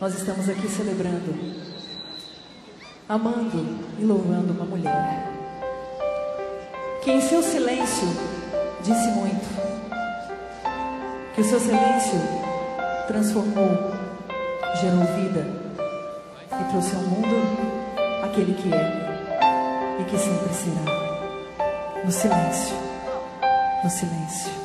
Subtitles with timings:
[0.00, 1.34] nós estamos aqui celebrando,
[3.06, 5.30] amando e louvando uma mulher
[7.02, 8.08] que em seu silêncio
[8.82, 9.46] disse muito,
[11.34, 12.18] que o seu silêncio
[13.06, 13.92] transformou,
[14.80, 15.46] gerou vida
[16.60, 17.36] e trouxe ao mundo
[18.22, 22.76] aquele que é e que sempre será, no silêncio,
[23.82, 24.59] no silêncio.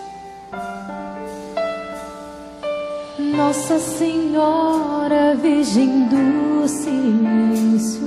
[3.36, 8.02] Nossa Senhora, Virgem do Silêncio,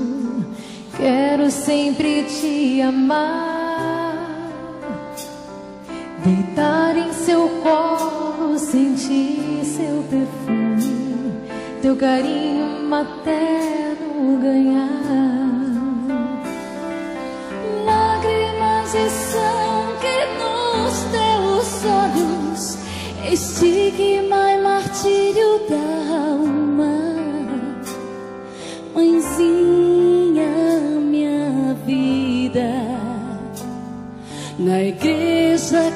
[0.97, 4.51] quero sempre te amar,
[6.25, 11.35] deitar em seu colo, sentir seu perfume,
[11.83, 14.89] teu carinho materno ganhar.
[17.85, 22.79] Lágrimas de sangue nos teus olhos,
[23.31, 24.48] estigma e
[24.99, 25.77] martírio da
[26.27, 26.97] alma,
[28.93, 30.51] mãezinha,
[31.01, 32.69] minha vida.
[34.59, 35.93] Na igreja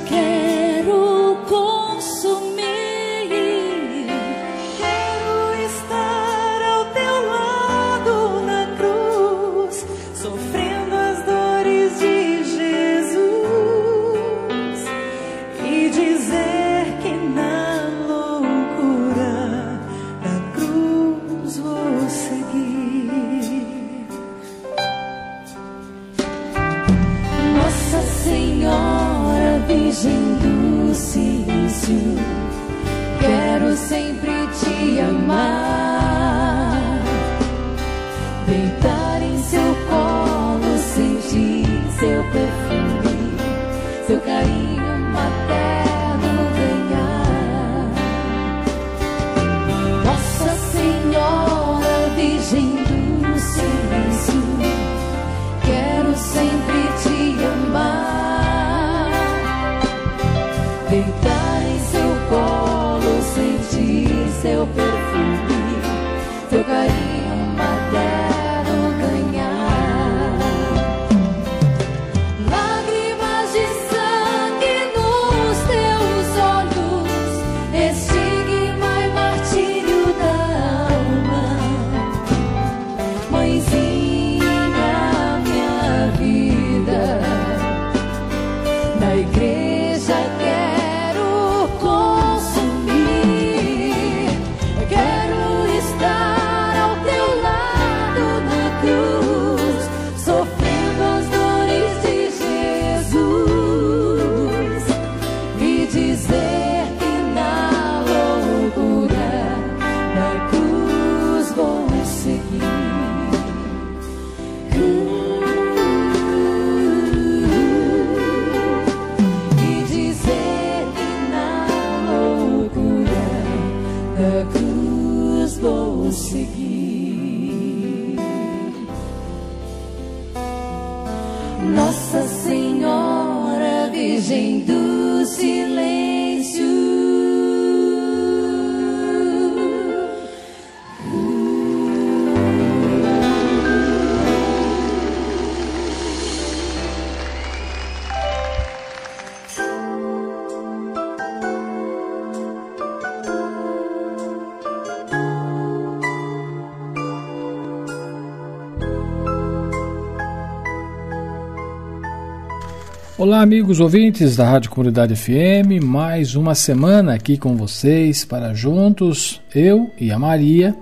[163.23, 169.41] Olá, amigos ouvintes da Rádio Comunidade FM, mais uma semana aqui com vocês para juntos,
[169.55, 170.75] eu e a Maria,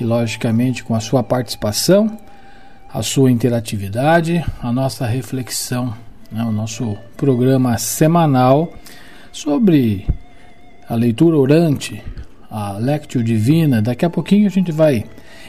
[0.00, 2.18] e logicamente com a sua participação,
[2.92, 5.94] a sua interatividade, a nossa reflexão,
[6.32, 8.72] né, o nosso programa semanal
[9.30, 10.08] sobre
[10.88, 12.02] a leitura orante,
[12.50, 13.80] a Lectio Divina.
[13.80, 15.04] Daqui a pouquinho a gente vai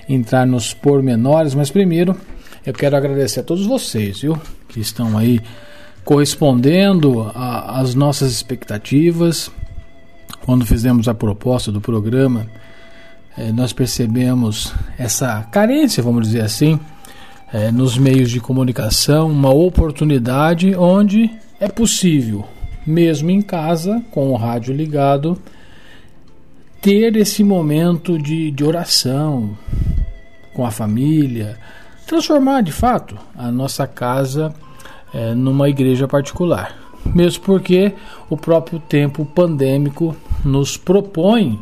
[0.07, 2.15] entrar nos pormenores, mas primeiro
[2.63, 5.41] eu quero agradecer a todos vocês, viu, que estão aí
[6.07, 9.51] correspondendo às nossas expectativas.
[10.45, 12.47] Quando fizemos a proposta do programa,
[13.37, 16.79] eh, nós percebemos essa carência, vamos dizer assim,
[17.51, 22.47] eh, nos meios de comunicação, uma oportunidade onde é possível,
[22.85, 25.37] mesmo em casa, com o rádio ligado,
[26.81, 29.57] ter esse momento de, de oração
[30.53, 31.59] com a família,
[32.05, 34.53] transformar de fato a nossa casa
[35.17, 36.77] é, numa igreja particular.
[37.03, 37.93] Mesmo porque
[38.29, 40.15] o próprio tempo pandêmico
[40.45, 41.59] nos propõe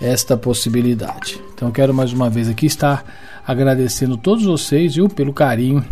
[0.00, 1.40] esta possibilidade.
[1.52, 3.04] Então quero mais uma vez aqui estar
[3.44, 5.84] agradecendo todos vocês viu, pelo carinho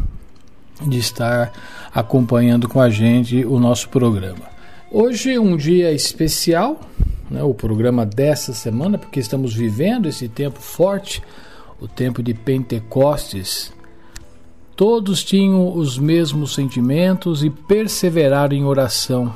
[0.87, 1.53] de estar
[1.93, 4.49] acompanhando com a gente o nosso programa.
[4.89, 6.81] Hoje é um dia especial,
[7.29, 11.23] né, o programa dessa semana, porque estamos vivendo esse tempo forte,
[11.81, 13.73] o tempo de Pentecostes.
[14.81, 19.31] Todos tinham os mesmos sentimentos e perseveraram em oração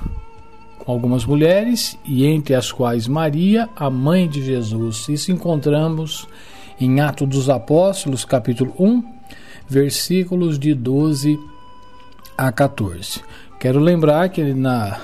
[0.78, 5.06] com algumas mulheres, e entre as quais Maria, a mãe de Jesus.
[5.06, 6.26] Isso encontramos
[6.80, 9.04] em Atos dos Apóstolos, capítulo 1,
[9.68, 11.38] versículos de 12
[12.38, 13.20] a 14.
[13.60, 14.98] Quero lembrar que na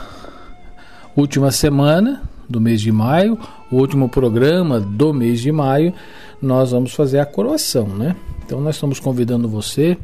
[1.15, 3.39] última semana do mês de maio,
[3.71, 5.93] o último programa do mês de maio,
[6.41, 8.17] nós vamos fazer a coroação, né?
[8.43, 9.99] Então nós estamos convidando você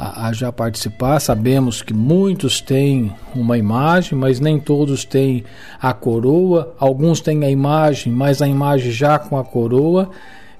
[0.00, 1.20] a, a, já participar.
[1.20, 5.44] Sabemos que muitos têm uma imagem, mas nem todos têm
[5.78, 6.74] a coroa.
[6.78, 10.10] Alguns têm a imagem, mas a imagem já com a coroa.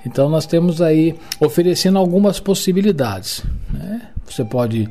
[0.04, 3.42] Então nós temos aí oferecendo algumas possibilidades.
[3.72, 4.02] Né?
[4.26, 4.86] Você pode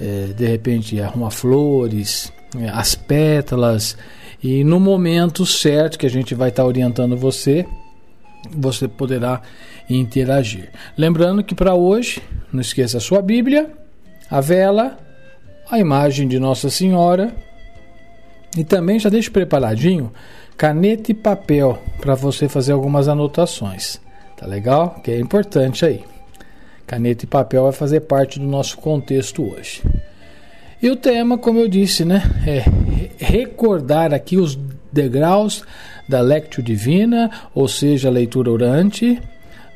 [0.00, 3.96] é, de repente arrumar flores, é, as pétalas
[4.42, 7.64] e no momento certo que a gente vai estar tá orientando você,
[8.50, 9.40] você poderá
[9.88, 10.70] interagir.
[10.98, 12.20] Lembrando que para hoje,
[12.52, 13.70] não esqueça a sua Bíblia,
[14.30, 14.98] a vela,
[15.70, 17.32] a imagem de Nossa Senhora
[18.56, 20.12] e também já deixe preparadinho
[20.56, 24.00] caneta e papel para você fazer algumas anotações.
[24.36, 25.00] Tá legal?
[25.02, 26.04] Que é importante aí.
[26.86, 29.82] Caneta e papel vai fazer parte do nosso contexto hoje.
[30.82, 32.64] E o tema, como eu disse, né, é
[33.18, 34.58] recordar aqui os
[34.92, 35.64] degraus
[36.08, 39.20] da Lectio Divina, ou seja, a leitura orante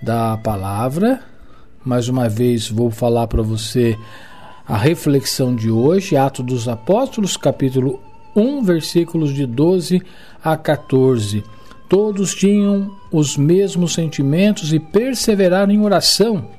[0.02, 1.20] da palavra.
[1.84, 3.96] Mais uma vez vou falar para você
[4.68, 8.02] a reflexão de hoje, Atos dos Apóstolos, capítulo
[8.36, 10.02] 1, versículos de 12
[10.44, 11.42] a 14.
[11.88, 16.50] Todos tinham os mesmos sentimentos e perseveraram em oração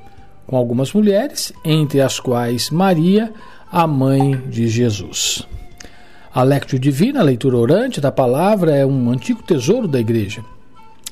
[0.44, 3.32] com algumas mulheres, entre as quais Maria,
[3.70, 5.46] a mãe de Jesus.
[6.34, 10.44] A Lectio Divina, a leitura orante da palavra, é um antigo tesouro da igreja.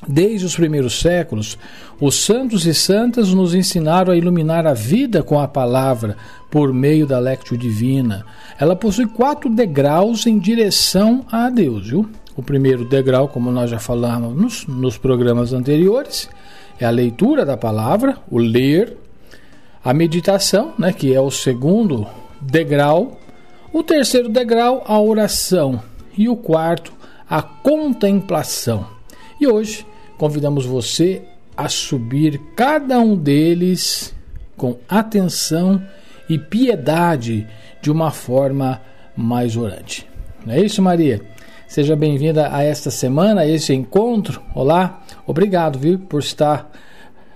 [0.07, 1.57] Desde os primeiros séculos,
[1.99, 6.15] os santos e santas nos ensinaram a iluminar a vida com a palavra
[6.49, 8.25] por meio da Lectio Divina.
[8.57, 11.89] Ela possui quatro degraus em direção a Deus.
[11.89, 12.09] Viu?
[12.35, 16.29] O primeiro degrau, como nós já falamos nos, nos programas anteriores,
[16.79, 18.95] é a leitura da palavra, o ler,
[19.83, 22.07] a meditação, né, que é o segundo
[22.39, 23.19] degrau,
[23.73, 25.81] o terceiro degrau, a oração,
[26.17, 26.93] e o quarto,
[27.29, 28.98] a contemplação.
[29.39, 29.85] E hoje
[30.17, 31.21] convidamos você
[31.55, 34.13] a subir cada um deles
[34.57, 35.81] com atenção
[36.29, 37.47] e piedade
[37.81, 38.81] de uma forma
[39.15, 40.07] mais orante.
[40.45, 41.21] Não é isso, Maria?
[41.67, 44.41] Seja bem-vinda a esta semana, a esse encontro.
[44.55, 46.69] Olá, obrigado, viu, por estar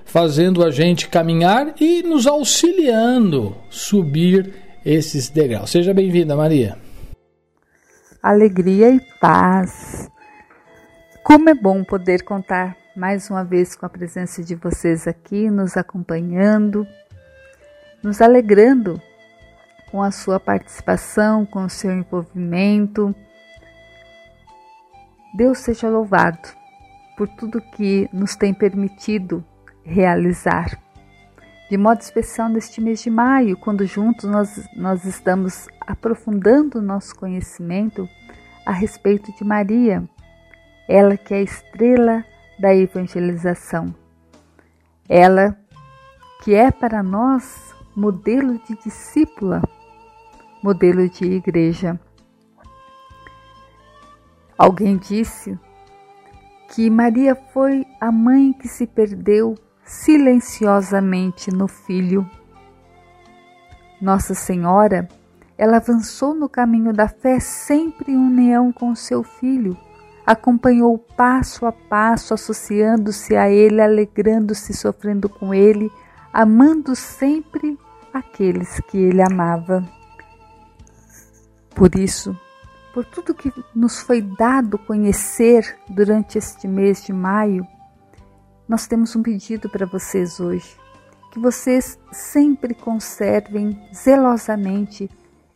[0.03, 4.53] fazendo a gente caminhar e nos auxiliando subir
[4.85, 5.69] esses degraus.
[5.69, 6.77] Seja bem-vinda, Maria.
[8.21, 10.09] Alegria e paz.
[11.24, 15.78] Como é bom poder contar mais uma vez com a presença de vocês aqui, nos
[15.78, 16.86] acompanhando,
[18.04, 19.02] nos alegrando
[19.90, 23.16] com a sua participação, com o seu envolvimento.
[25.34, 26.50] Deus seja louvado
[27.18, 29.46] por tudo que nos tem permitido
[29.82, 30.77] realizar.
[31.70, 37.15] De modo especial neste mês de maio, quando juntos nós, nós estamos aprofundando o nosso
[37.15, 38.10] conhecimento
[38.65, 40.03] a respeito de Maria,
[40.88, 42.25] ela que é a estrela
[42.60, 43.94] da evangelização,
[45.08, 45.58] ela
[46.44, 49.62] que é para nós modelo de discípula,
[50.62, 52.00] modelo de igreja.
[54.58, 55.58] Alguém disse
[56.70, 62.30] que Maria foi a mãe que se perdeu silenciosamente no filho.
[64.02, 65.08] Nossa Senhora,
[65.58, 69.78] ela avançou no caminho da fé sempre em união com seu filho,
[70.25, 75.92] acompanhou passo a passo, associando-se a ele, alegrando-se, sofrendo com ele,
[76.32, 77.77] amando sempre
[78.13, 79.84] aqueles que ele amava.
[81.75, 82.38] Por isso,
[82.94, 87.68] por tudo que nos foi dado conhecer durante este mês de maio,
[88.68, 90.77] nós temos um pedido para vocês hoje:
[91.32, 95.10] que vocês sempre conservem zelosamente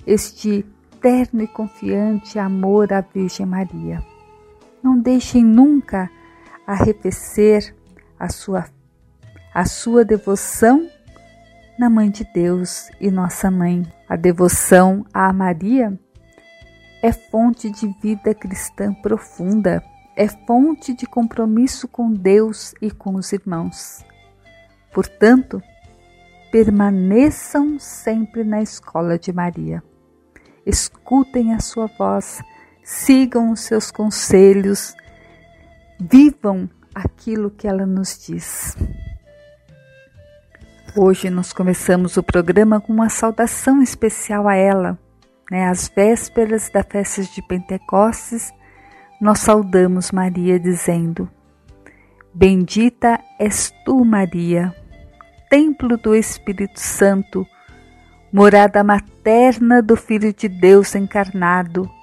[0.05, 0.65] este
[0.99, 4.16] terno e confiante amor à Virgem Maria.
[4.87, 6.09] Não deixem nunca
[6.65, 7.75] arrefecer
[8.17, 8.63] a sua,
[9.53, 10.89] a sua devoção
[11.77, 13.85] na Mãe de Deus e Nossa Mãe.
[14.07, 15.99] A devoção a Maria
[17.03, 19.83] é fonte de vida cristã profunda
[20.15, 24.05] é fonte de compromisso com Deus e com os irmãos.
[24.93, 25.61] Portanto,
[26.49, 29.83] permaneçam sempre na escola de Maria.
[30.65, 32.41] Escutem a sua voz,
[32.87, 34.95] sigam os seus conselhos,
[35.99, 38.77] vivam aquilo que ela nos diz.
[40.95, 44.97] Hoje nós começamos o programa com uma saudação especial a ela.
[45.51, 45.67] Né?
[45.67, 48.53] Às vésperas da festa de Pentecostes,
[49.19, 51.29] nós saudamos Maria dizendo:
[52.33, 54.73] Bendita és tu, Maria,
[55.49, 57.45] templo do Espírito Santo,
[58.31, 61.96] morada materna do Filho de Deus encarnado,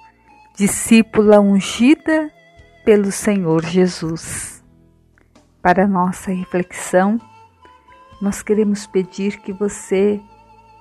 [0.55, 2.31] discípula ungida
[2.85, 4.63] pelo Senhor Jesus.
[5.61, 7.19] Para nossa reflexão,
[8.21, 10.21] nós queremos pedir que você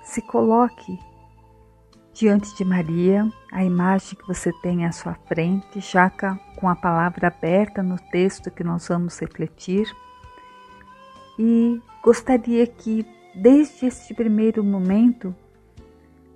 [0.04, 0.96] se coloque
[2.12, 6.08] diante de Maria, a imagem que você tem à sua frente, já
[6.54, 9.92] com a palavra aberta no texto que nós vamos refletir.
[11.36, 13.04] E gostaria que,
[13.34, 15.34] desde este primeiro momento,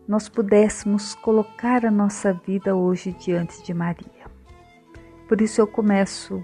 [0.09, 4.27] nós pudéssemos colocar a nossa vida hoje diante de Maria.
[5.29, 6.43] Por isso eu começo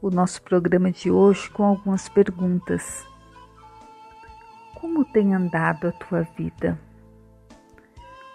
[0.00, 3.06] o nosso programa de hoje com algumas perguntas.
[4.80, 6.80] Como tem andado a tua vida?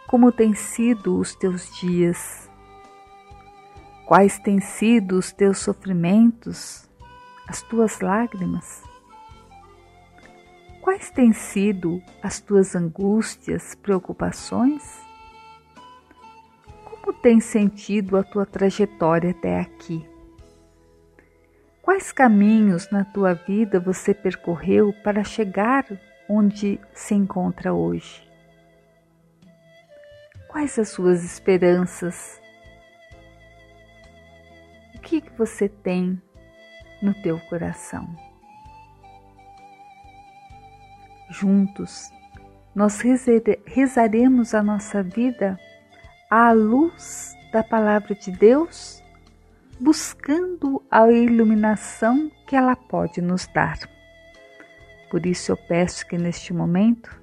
[0.05, 2.47] Como têm sido os teus dias?
[4.05, 6.87] Quais têm sido os teus sofrimentos,
[7.47, 8.83] as tuas lágrimas?
[10.83, 14.83] Quais têm sido as tuas angústias, preocupações?
[16.83, 20.05] Como tens sentido a tua trajetória até aqui?
[21.81, 25.85] Quais caminhos na tua vida você percorreu para chegar
[26.27, 28.29] onde se encontra hoje?
[30.49, 32.41] Quais as suas esperanças?
[34.93, 36.21] O que, que você tem
[37.01, 38.32] no teu coração?
[41.33, 42.11] Juntos,
[42.75, 43.01] nós
[43.65, 45.59] rezaremos a nossa vida
[46.29, 49.03] à luz da Palavra de Deus,
[49.79, 53.79] buscando a iluminação que ela pode nos dar.
[55.09, 57.19] Por isso eu peço que neste momento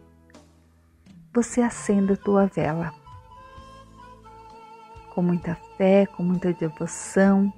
[1.33, 2.93] você acenda a tua vela.
[5.15, 7.53] Com muita fé, com muita devoção,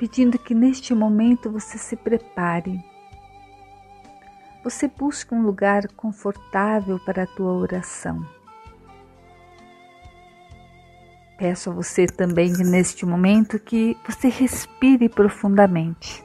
[0.00, 2.91] pedindo que neste momento você se prepare.
[4.64, 8.24] Você busque um lugar confortável para a tua oração.
[11.38, 16.22] Peço a você também neste momento que você respire profundamente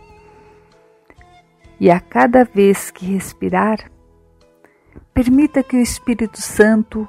[1.79, 3.91] e a cada vez que respirar,
[5.13, 7.07] permita que o Espírito Santo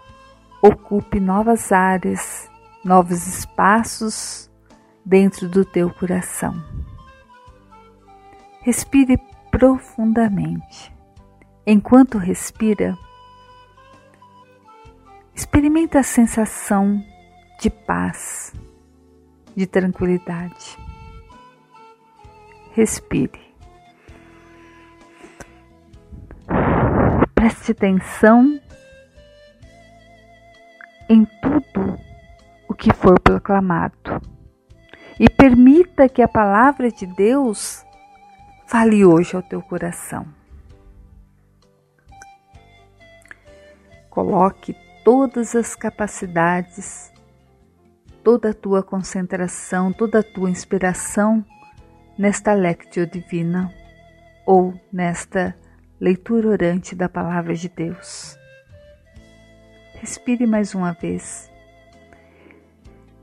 [0.62, 2.50] ocupe novas áreas,
[2.84, 4.50] novos espaços
[5.04, 6.62] dentro do teu coração.
[8.60, 9.18] Respire
[9.50, 10.97] profundamente.
[11.70, 12.96] Enquanto respira,
[15.34, 17.04] experimenta a sensação
[17.60, 18.54] de paz,
[19.54, 20.78] de tranquilidade.
[22.72, 23.54] Respire.
[27.34, 28.58] Preste atenção
[31.06, 31.98] em tudo
[32.66, 34.22] o que for proclamado
[35.20, 37.84] e permita que a palavra de Deus
[38.66, 40.37] fale hoje ao teu coração.
[44.18, 47.12] Coloque todas as capacidades,
[48.24, 51.46] toda a tua concentração, toda a tua inspiração
[52.18, 53.72] nesta lectio divina
[54.44, 55.56] ou nesta
[56.00, 58.36] leitura orante da Palavra de Deus.
[60.00, 61.48] Respire mais uma vez.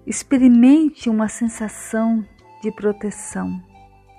[0.08, 2.26] Experimente uma sensação
[2.64, 3.62] de proteção.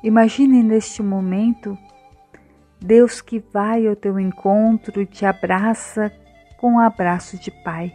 [0.03, 1.75] Imagine neste momento
[2.79, 6.13] Deus que vai ao teu encontro te abraça
[6.57, 7.93] com um abraço de Pai.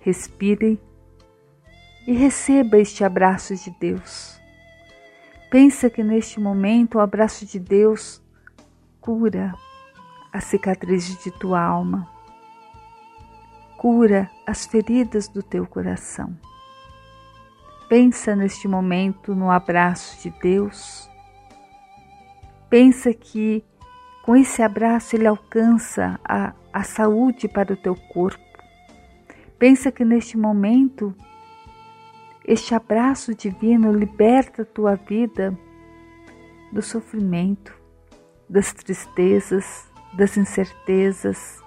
[0.00, 0.80] Respire
[2.06, 4.40] e receba este abraço de Deus.
[5.50, 8.22] Pensa que neste momento o abraço de Deus
[9.00, 9.54] cura
[10.32, 12.10] a cicatriz de tua alma,
[13.76, 16.36] cura as feridas do teu coração.
[17.88, 21.08] Pensa neste momento no abraço de Deus.
[22.68, 23.64] Pensa que
[24.24, 28.42] com esse abraço ele alcança a, a saúde para o teu corpo.
[29.58, 31.14] Pensa que neste momento
[32.42, 35.56] este abraço divino liberta a tua vida
[36.72, 37.78] do sofrimento,
[38.48, 41.62] das tristezas, das incertezas,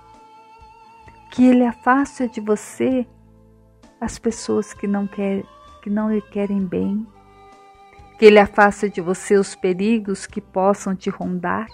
[1.32, 3.06] que Ele afasta de você
[4.02, 5.44] as pessoas que não quer,
[5.84, 7.06] que não lhe querem bem,
[8.18, 11.68] que Ele afasta de você os perigos que possam te rondar,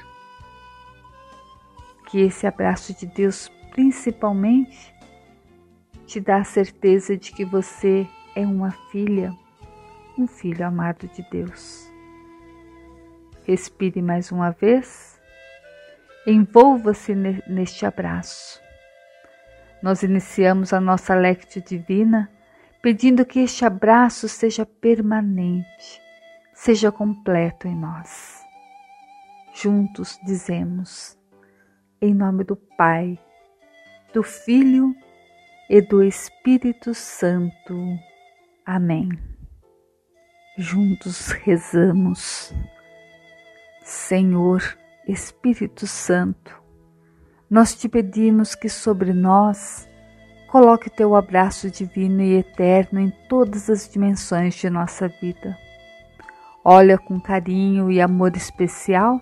[2.14, 4.94] que esse abraço de Deus, principalmente,
[6.06, 9.34] te dá a certeza de que você é uma filha,
[10.16, 11.92] um filho amado de Deus.
[13.48, 15.20] Respire mais uma vez,
[16.28, 18.62] envolva-se neste abraço.
[19.82, 22.30] Nós iniciamos a nossa lectio divina
[22.80, 26.00] pedindo que este abraço seja permanente,
[26.54, 28.40] seja completo em nós.
[29.56, 31.18] Juntos dizemos,
[32.04, 33.18] em nome do Pai,
[34.14, 34.94] do Filho
[35.70, 37.98] e do Espírito Santo.
[38.66, 39.10] Amém.
[40.58, 42.54] Juntos rezamos.
[43.86, 44.62] Senhor
[45.08, 46.62] Espírito Santo,
[47.50, 49.90] nós te pedimos que sobre nós
[50.52, 55.58] coloque teu abraço divino e eterno em todas as dimensões de nossa vida.
[56.66, 59.22] Olha com carinho e amor especial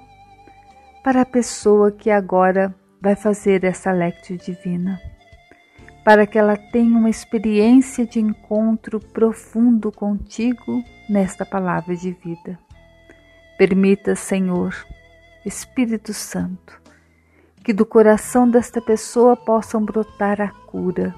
[1.03, 5.01] para a pessoa que agora vai fazer essa lectio divina,
[6.05, 12.59] para que ela tenha uma experiência de encontro profundo contigo nesta palavra de vida.
[13.57, 14.75] Permita, Senhor,
[15.43, 16.79] Espírito Santo,
[17.63, 21.15] que do coração desta pessoa possam brotar a cura,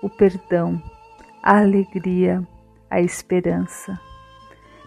[0.00, 0.80] o perdão,
[1.42, 2.46] a alegria,
[2.88, 4.00] a esperança.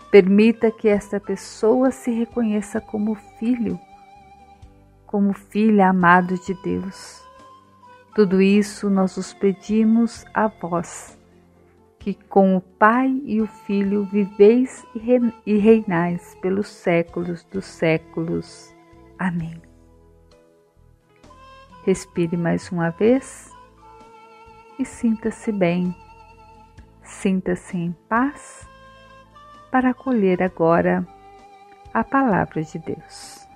[0.09, 3.77] Permita que esta pessoa se reconheça como filho
[5.07, 7.25] como filha amado de Deus.
[8.13, 11.17] Tudo isso nós os pedimos a vós,
[11.97, 14.85] que com o Pai e o Filho viveis
[15.45, 18.75] e reinais pelos séculos dos séculos.
[19.17, 19.61] Amém.
[21.83, 23.55] Respire mais uma vez
[24.77, 25.95] e sinta-se bem,
[27.01, 28.67] sinta-se em paz
[29.71, 31.07] para acolher agora
[31.93, 33.46] a palavra de Deus.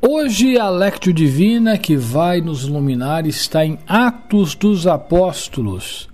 [0.00, 6.06] Hoje a Lectio Divina que vai nos iluminar está em Atos dos Apóstolos,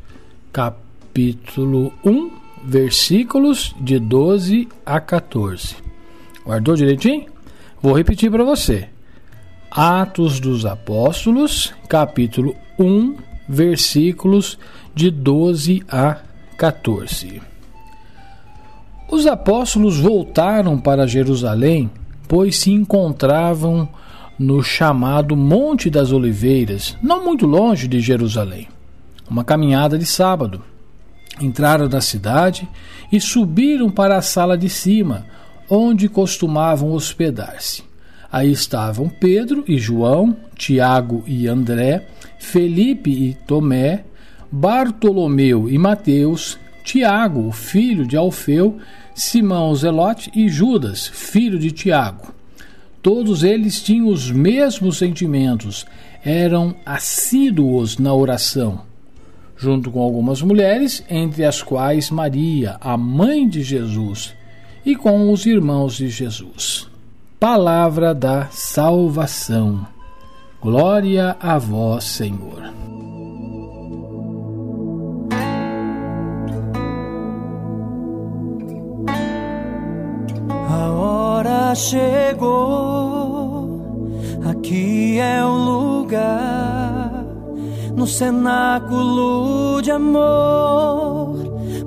[0.53, 2.31] capítulo 1,
[2.65, 5.75] versículos de 12 a 14.
[6.47, 7.27] Guardou direitinho?
[7.83, 8.89] Vou repetir para você.
[9.69, 13.17] Atos dos Apóstolos, capítulo 1,
[13.49, 14.61] versículos
[14.95, 16.19] de 12 a
[16.57, 17.43] 14.
[19.11, 21.91] Os apóstolos voltaram para Jerusalém
[22.29, 23.89] pois se encontravam
[24.39, 28.69] no chamado Monte das Oliveiras, não muito longe de Jerusalém.
[29.29, 30.63] Uma caminhada de sábado.
[31.41, 32.69] Entraram na cidade
[33.11, 35.27] e subiram para a sala de cima,
[35.69, 37.83] onde costumavam hospedar-se.
[38.31, 42.07] Aí estavam Pedro e João, Tiago e André,
[42.39, 44.05] Felipe e Tomé,
[44.51, 48.79] Bartolomeu e Mateus, Tiago, o filho de Alfeu,
[49.15, 52.35] Simão Zelote e Judas, filho de Tiago.
[53.03, 55.85] Todos eles tinham os mesmos sentimentos,
[56.25, 58.83] eram assíduos na oração,
[59.57, 64.35] junto com algumas mulheres, entre as quais Maria, a mãe de Jesus,
[64.85, 66.89] e com os irmãos de Jesus.
[67.41, 69.87] Palavra da salvação.
[70.61, 72.73] Glória a vós, Senhor.
[81.75, 83.69] Chegou,
[84.49, 87.25] aqui é o lugar,
[87.97, 91.37] no cenáculo de amor.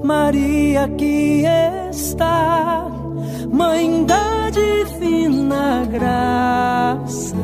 [0.04, 1.44] Maria aqui
[1.92, 2.86] está,
[3.52, 7.36] Mãe da divina graça.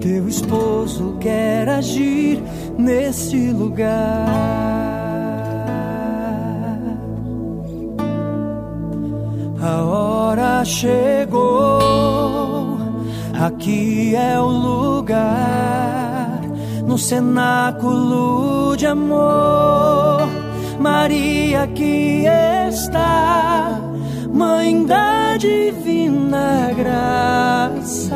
[0.00, 2.42] Teu esposo quer agir
[2.78, 4.95] neste lugar.
[9.66, 11.48] A hora chegou,
[13.34, 16.40] aqui é o lugar,
[16.86, 20.28] no cenáculo de amor.
[20.78, 22.26] Maria aqui
[22.68, 23.80] está,
[24.32, 28.14] Mãe da divina graça.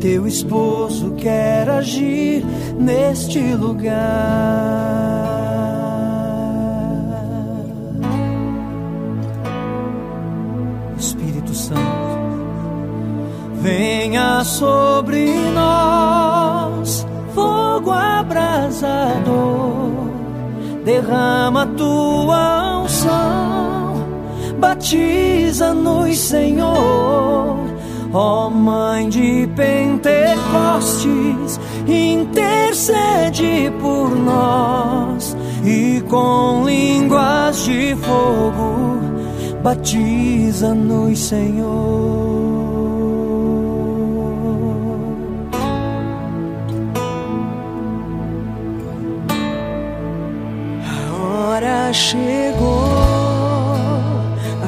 [0.00, 2.42] Teu esposo quer agir
[2.78, 5.37] neste lugar.
[13.68, 19.26] Venha sobre nós, fogo abrasador,
[20.84, 24.06] derrama tua unção,
[24.58, 27.58] batiza-nos, Senhor.
[28.10, 38.98] Ó oh, Mãe de Pentecostes, intercede por nós e com línguas de fogo
[39.62, 42.57] batiza-nos, Senhor.
[51.92, 52.94] Chegou,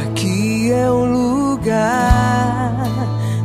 [0.03, 2.87] aqui é o lugar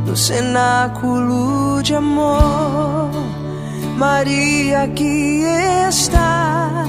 [0.05, 3.11] do cenáculo de amor.
[3.97, 5.43] Maria aqui
[5.89, 6.85] está,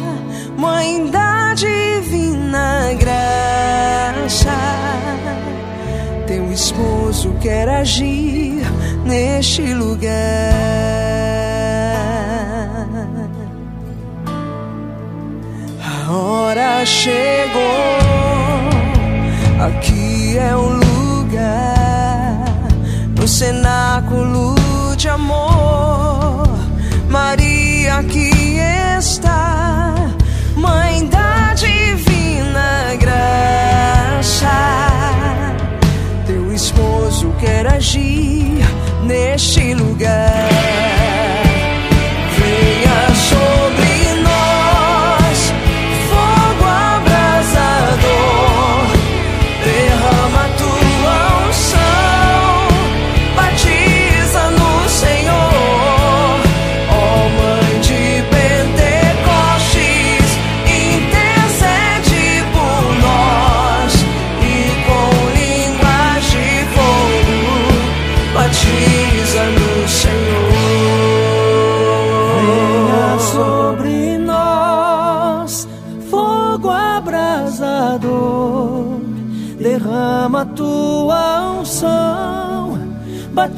[0.57, 4.57] Mãe da divina graça.
[6.27, 8.65] Teu esposo quer agir
[9.05, 11.56] neste lugar.
[16.11, 17.63] Hora chegou,
[19.61, 22.45] aqui é o lugar,
[23.19, 24.55] no cenáculo
[24.97, 26.49] de amor.
[27.09, 28.59] Maria aqui
[28.99, 29.95] está,
[30.57, 34.49] Mãe da divina graça.
[36.27, 38.65] Teu esposo quer agir
[39.05, 40.96] neste lugar.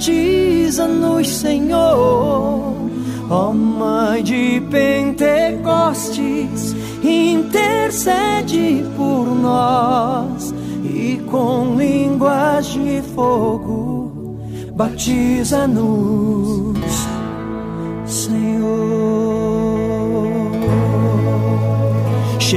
[0.09, 2.75] Batiza-nos, Senhor.
[3.31, 14.39] Ó Mãe de Pentecostes, intercede por nós e com línguas de fogo,
[14.75, 16.58] batiza-nos.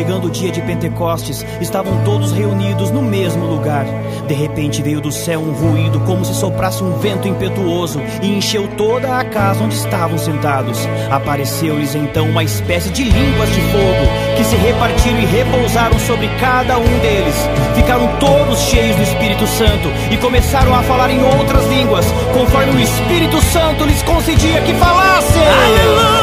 [0.02, 3.86] Chegando o dia de Pentecostes, estavam todos reunidos no mesmo lugar.
[4.28, 8.68] De repente veio do céu um ruído, como se soprasse um vento impetuoso, e encheu
[8.70, 10.80] toda a casa onde estavam sentados.
[11.12, 16.80] Apareceu-lhes então uma espécie de línguas de fogo, que se repartiram e repousaram sobre cada
[16.80, 17.36] um deles.
[17.76, 22.80] Ficaram todos cheios do Espírito Santo e começaram a falar em outras línguas, conforme o
[22.80, 25.44] Espírito Santo lhes concedia que falassem.
[25.44, 26.21] Aleluia!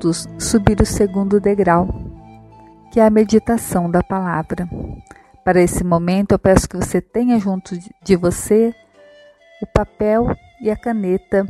[0.00, 1.86] Juntos subir o segundo degrau,
[2.90, 4.66] que é a meditação da palavra.
[5.44, 8.74] Para esse momento, eu peço que você tenha junto de você
[9.62, 11.46] o papel e a caneta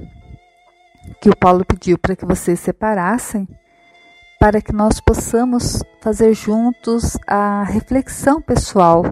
[1.20, 3.48] que o Paulo pediu para que vocês separassem,
[4.38, 9.04] para que nós possamos fazer juntos a reflexão pessoal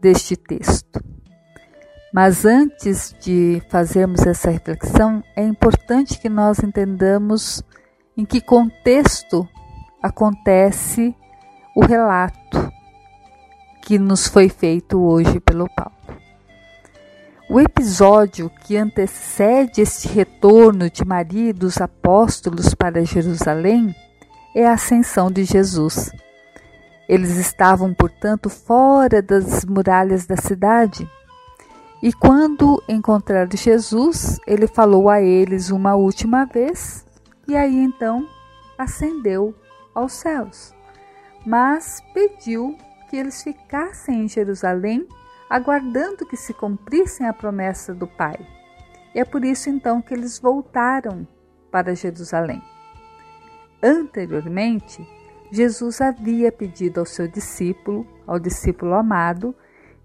[0.00, 1.02] deste texto.
[2.14, 7.62] Mas antes de fazermos essa reflexão, é importante que nós entendamos
[8.18, 9.48] em que contexto
[10.02, 11.14] acontece
[11.76, 12.72] o relato
[13.80, 15.92] que nos foi feito hoje pelo Paulo.
[17.48, 23.94] O episódio que antecede este retorno de Maria e dos apóstolos para Jerusalém
[24.52, 26.10] é a ascensão de Jesus.
[27.08, 31.08] Eles estavam, portanto, fora das muralhas da cidade.
[32.02, 37.06] E quando encontraram Jesus, ele falou a eles uma última vez,
[37.48, 38.28] e aí então
[38.76, 39.54] ascendeu
[39.94, 40.74] aos céus.
[41.46, 42.76] Mas pediu
[43.08, 45.08] que eles ficassem em Jerusalém,
[45.48, 48.36] aguardando que se cumprissem a promessa do Pai.
[49.14, 51.26] E é por isso então que eles voltaram
[51.70, 52.62] para Jerusalém.
[53.82, 55.08] Anteriormente,
[55.50, 59.54] Jesus havia pedido ao seu discípulo, ao discípulo amado,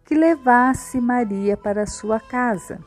[0.06, 2.80] que levasse Maria para sua casa.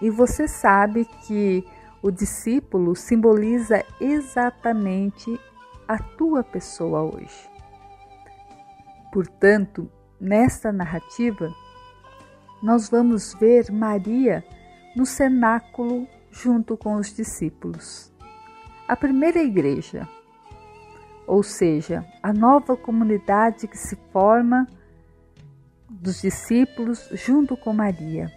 [0.00, 1.66] E você sabe que
[2.06, 5.40] o discípulo simboliza exatamente
[5.88, 7.50] a tua pessoa hoje.
[9.12, 9.90] Portanto,
[10.20, 11.52] nesta narrativa,
[12.62, 14.44] nós vamos ver Maria
[14.94, 18.12] no cenáculo junto com os discípulos.
[18.86, 20.08] A primeira igreja,
[21.26, 24.68] ou seja, a nova comunidade que se forma
[25.90, 28.30] dos discípulos junto com Maria.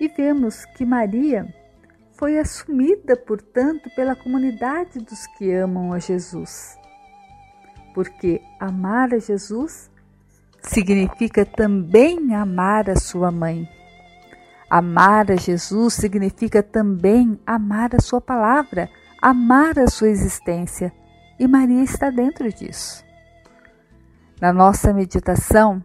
[0.00, 1.52] E vemos que Maria
[2.20, 6.78] foi assumida, portanto, pela comunidade dos que amam a Jesus
[7.94, 9.90] porque amar a Jesus
[10.62, 13.68] significa também amar a sua mãe.
[14.68, 18.88] Amar a Jesus significa também amar a sua palavra,
[19.20, 20.92] amar a sua existência,
[21.38, 23.04] e Maria está dentro disso.
[24.40, 25.82] Na nossa meditação,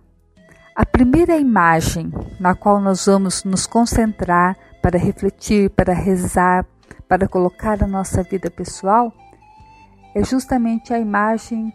[0.75, 6.63] a primeira imagem na qual nós vamos nos concentrar para refletir, para rezar,
[7.07, 9.11] para colocar a nossa vida pessoal,
[10.13, 11.73] é justamente a imagem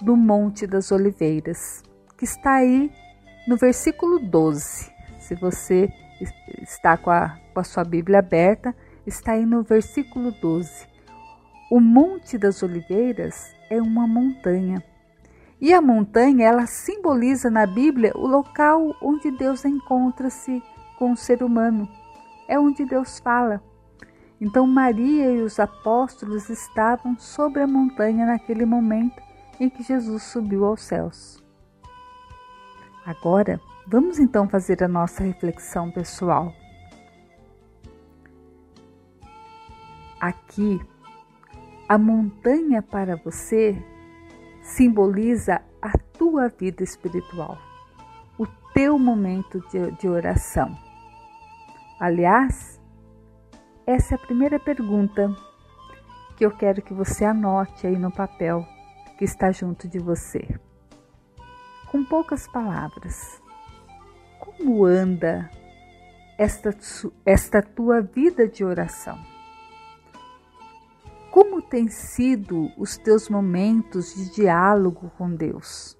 [0.00, 1.82] do Monte das Oliveiras,
[2.16, 2.90] que está aí
[3.46, 4.90] no versículo 12.
[5.18, 5.92] Se você
[6.62, 8.74] está com a, com a sua Bíblia aberta,
[9.06, 10.86] está aí no versículo 12.
[11.70, 14.82] O Monte das Oliveiras é uma montanha.
[15.60, 20.62] E a montanha, ela simboliza na Bíblia o local onde Deus encontra-se
[20.98, 21.86] com o ser humano.
[22.48, 23.62] É onde Deus fala.
[24.40, 29.20] Então Maria e os apóstolos estavam sobre a montanha naquele momento
[29.60, 31.44] em que Jesus subiu aos céus.
[33.04, 36.54] Agora, vamos então fazer a nossa reflexão pessoal.
[40.20, 40.80] Aqui,
[41.88, 43.76] a montanha para você
[44.62, 47.58] simboliza a tua vida espiritual,
[48.36, 50.87] o teu momento de, de oração.
[52.00, 52.80] Aliás,
[53.84, 55.34] essa é a primeira pergunta
[56.36, 58.64] que eu quero que você anote aí no papel
[59.18, 60.46] que está junto de você.
[61.90, 63.42] Com poucas palavras,
[64.38, 65.50] como anda
[66.38, 66.70] esta,
[67.26, 69.18] esta tua vida de oração?
[71.32, 75.98] Como têm sido os teus momentos de diálogo com Deus?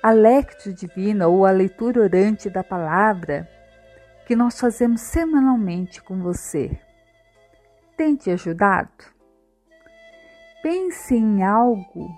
[0.00, 3.48] A lectio divina ou a leitura orante da palavra
[4.28, 6.78] que nós fazemos semanalmente com você
[7.96, 9.18] tem te ajudado?
[10.62, 12.14] pense em algo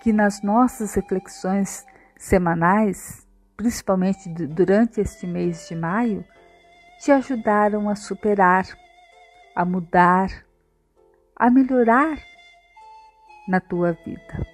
[0.00, 1.84] que nas nossas reflexões
[2.16, 6.24] semanais, principalmente durante este mês de maio,
[6.98, 8.64] te ajudaram a superar,
[9.54, 10.28] a mudar,
[11.36, 12.18] a melhorar
[13.46, 14.46] na tua vida.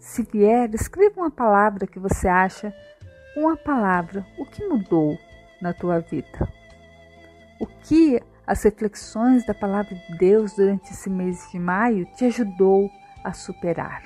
[0.00, 2.74] Se vier, escreva uma palavra que você acha,
[3.36, 5.18] uma palavra, o que mudou
[5.60, 6.48] na tua vida?
[7.60, 12.90] O que as reflexões da palavra de Deus durante esse mês de maio te ajudou
[13.22, 14.02] a superar.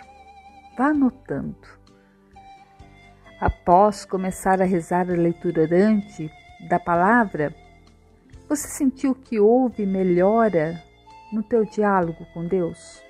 [0.76, 1.56] Vá anotando.
[3.40, 6.30] Após começar a rezar a leitura orante
[6.68, 7.54] da palavra,
[8.48, 10.82] você sentiu que houve melhora
[11.32, 13.02] no teu diálogo com Deus?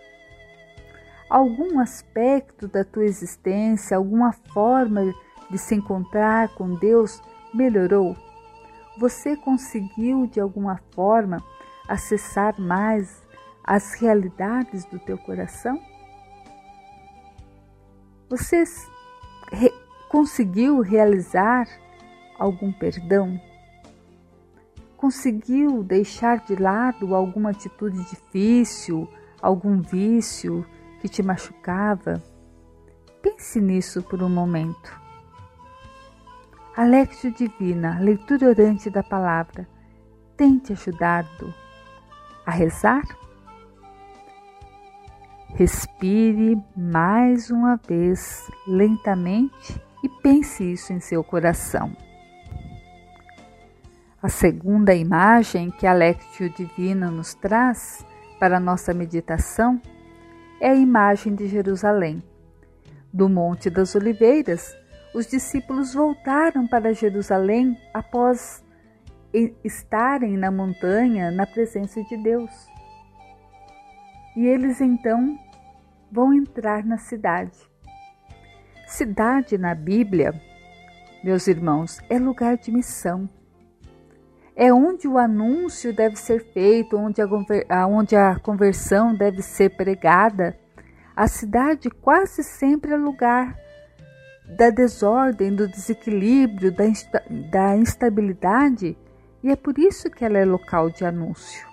[1.29, 5.15] Algum aspecto da tua existência, alguma forma de
[5.59, 8.17] se encontrar com Deus melhorou?
[8.99, 11.43] Você conseguiu de alguma forma
[11.89, 13.23] acessar mais
[13.63, 15.81] as realidades do teu coração?
[18.29, 18.65] Você
[19.53, 19.73] re
[20.09, 21.67] conseguiu realizar
[22.39, 23.41] algum perdão?
[24.97, 29.09] Conseguiu deixar de lado alguma atitude difícil,
[29.43, 30.65] algum vício
[31.01, 32.23] que te machucava?
[33.21, 35.04] Pense nisso por um momento.
[36.77, 39.65] A Lectio Divina, leitura orante da palavra,
[40.37, 41.55] tem te ajudado
[42.45, 43.05] a rezar?
[45.51, 51.97] Respire mais uma vez lentamente e pense isso em seu coração.
[54.21, 58.05] A segunda imagem que a Lectio Divina nos traz
[58.41, 59.81] para nossa meditação
[60.61, 62.21] é a imagem de Jerusalém.
[63.13, 64.75] Do Monte das Oliveiras,
[65.15, 68.65] os discípulos voltaram para Jerusalém após
[69.63, 72.51] estarem na montanha na presença de Deus.
[74.37, 75.39] E eles então
[76.11, 77.57] vão entrar na cidade.
[78.89, 80.35] Cidade na Bíblia,
[81.23, 83.29] meus irmãos, é lugar de missão.
[84.57, 87.21] É onde o anúncio deve ser feito, onde
[88.17, 90.57] a, conversão deve ser pregada.
[91.15, 93.64] A cidade quase sempre é lugar
[94.45, 96.85] da desordem, do desequilíbrio, da,
[97.51, 98.97] da instabilidade,
[99.43, 101.67] e é por isso que ela é local de anúncio.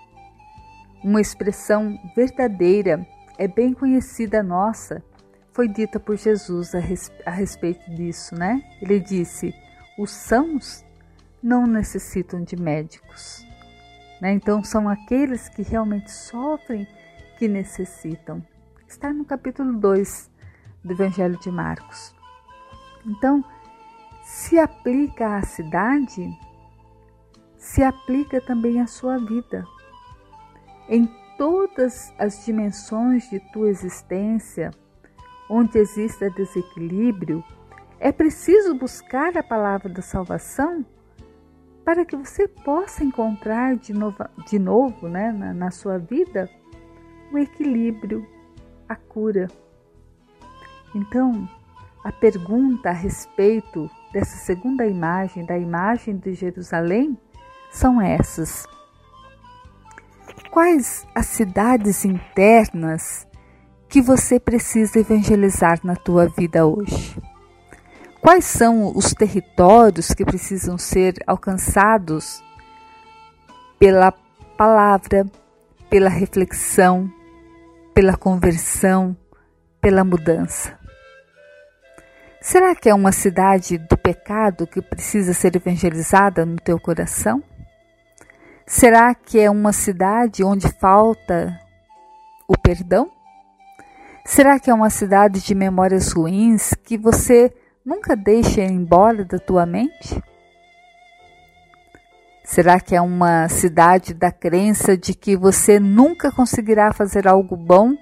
[1.02, 3.06] Uma expressão verdadeira,
[3.38, 5.02] é bem conhecida nossa,
[5.52, 8.62] foi dita por Jesus a, res, a respeito disso, né?
[8.80, 9.54] Ele disse:
[9.98, 10.84] os sãos
[11.42, 13.44] não necessitam de médicos.
[14.20, 14.32] Né?
[14.32, 16.86] Então, são aqueles que realmente sofrem
[17.38, 18.42] que necessitam.
[18.86, 20.30] Está no capítulo 2
[20.84, 22.14] do Evangelho de Marcos.
[23.06, 23.44] Então,
[24.22, 26.38] se aplica à cidade,
[27.56, 29.66] se aplica também à sua vida.
[30.88, 34.70] Em todas as dimensões de tua existência,
[35.48, 37.42] onde exista desequilíbrio,
[37.98, 40.84] é preciso buscar a palavra da salvação
[41.84, 46.48] para que você possa encontrar de novo, de novo né, na, na sua vida
[47.32, 48.26] o equilíbrio,
[48.88, 49.48] a cura.
[50.94, 51.48] Então,
[52.04, 57.16] a pergunta a respeito dessa segunda imagem, da imagem de Jerusalém,
[57.70, 58.66] são essas.
[60.50, 63.26] Quais as cidades internas
[63.88, 67.16] que você precisa evangelizar na tua vida hoje?
[68.20, 72.42] Quais são os territórios que precisam ser alcançados
[73.78, 74.12] pela
[74.56, 75.26] palavra,
[75.90, 77.10] pela reflexão,
[77.94, 79.16] pela conversão,
[79.80, 80.81] pela mudança?
[82.42, 87.40] Será que é uma cidade do pecado que precisa ser evangelizada no teu coração?
[88.66, 91.56] Será que é uma cidade onde falta
[92.48, 93.08] o perdão?
[94.26, 97.54] Será que é uma cidade de memórias ruins que você
[97.86, 100.20] nunca deixa ir embora da tua mente?
[102.42, 107.96] Será que é uma cidade da crença de que você nunca conseguirá fazer algo bom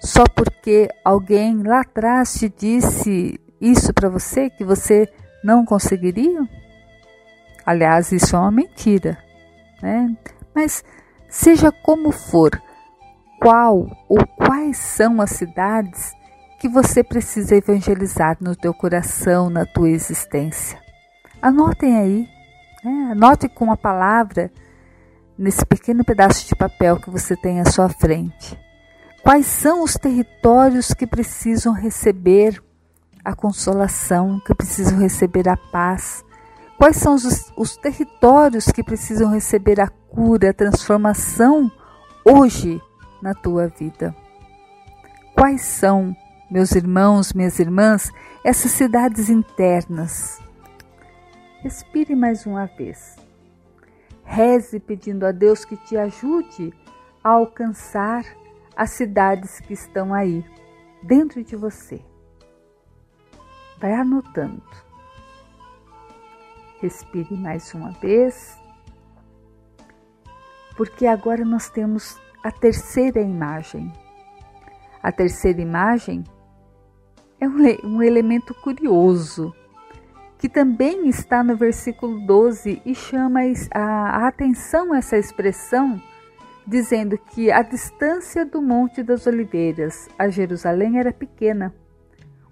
[0.00, 5.06] só porque alguém lá atrás te disse isso para você que você
[5.44, 6.40] não conseguiria?
[7.66, 9.18] Aliás, isso é uma mentira,
[9.82, 10.16] né?
[10.54, 10.82] Mas
[11.28, 12.50] seja como for,
[13.38, 16.12] qual ou quais são as cidades
[16.58, 20.80] que você precisa evangelizar no teu coração, na tua existência?
[21.42, 22.28] Anotem aí,
[22.82, 23.10] né?
[23.12, 24.50] anote com a palavra
[25.38, 28.58] nesse pequeno pedaço de papel que você tem à sua frente.
[29.22, 32.62] Quais são os territórios que precisam receber
[33.22, 36.24] a consolação, que precisam receber a paz?
[36.78, 41.70] Quais são os, os territórios que precisam receber a cura, a transformação
[42.24, 42.80] hoje
[43.20, 44.16] na tua vida?
[45.34, 46.16] Quais são,
[46.50, 48.10] meus irmãos, minhas irmãs,
[48.42, 50.40] essas cidades internas?
[51.62, 53.16] Respire mais uma vez.
[54.24, 56.72] Reze pedindo a Deus que te ajude
[57.22, 58.24] a alcançar
[58.80, 60.42] as cidades que estão aí,
[61.02, 62.02] dentro de você.
[63.78, 64.62] Vai anotando.
[66.80, 68.58] Respire mais uma vez,
[70.78, 73.92] porque agora nós temos a terceira imagem.
[75.02, 76.24] A terceira imagem
[77.38, 79.54] é um, elemento curioso
[80.38, 83.40] que também está no versículo 12 e chama
[83.74, 86.00] a atenção essa expressão
[86.70, 91.74] dizendo que a distância do Monte das Oliveiras a Jerusalém era pequena,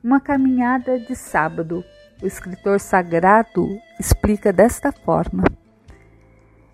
[0.02, 1.84] uma caminhada de sábado.
[2.20, 3.64] O escritor sagrado
[4.00, 5.44] explica desta forma.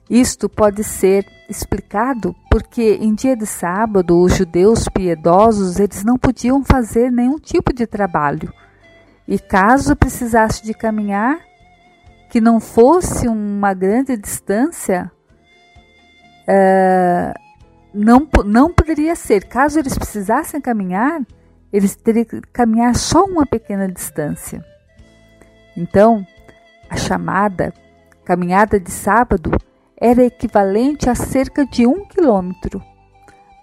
[0.09, 6.65] Isto pode ser explicado porque em dia de sábado os judeus piedosos eles não podiam
[6.65, 8.51] fazer nenhum tipo de trabalho.
[9.29, 11.39] E caso precisasse de caminhar,
[12.31, 15.11] que não fosse uma grande distância,
[16.49, 17.35] uh,
[17.93, 19.45] não, não poderia ser.
[19.45, 21.21] Caso eles precisassem caminhar,
[21.73, 24.65] eles teriam que caminhar só uma pequena distância.
[25.77, 26.27] Então,
[26.89, 27.73] a chamada
[28.25, 29.51] caminhada de sábado
[29.97, 32.83] era equivalente a cerca de um quilômetro.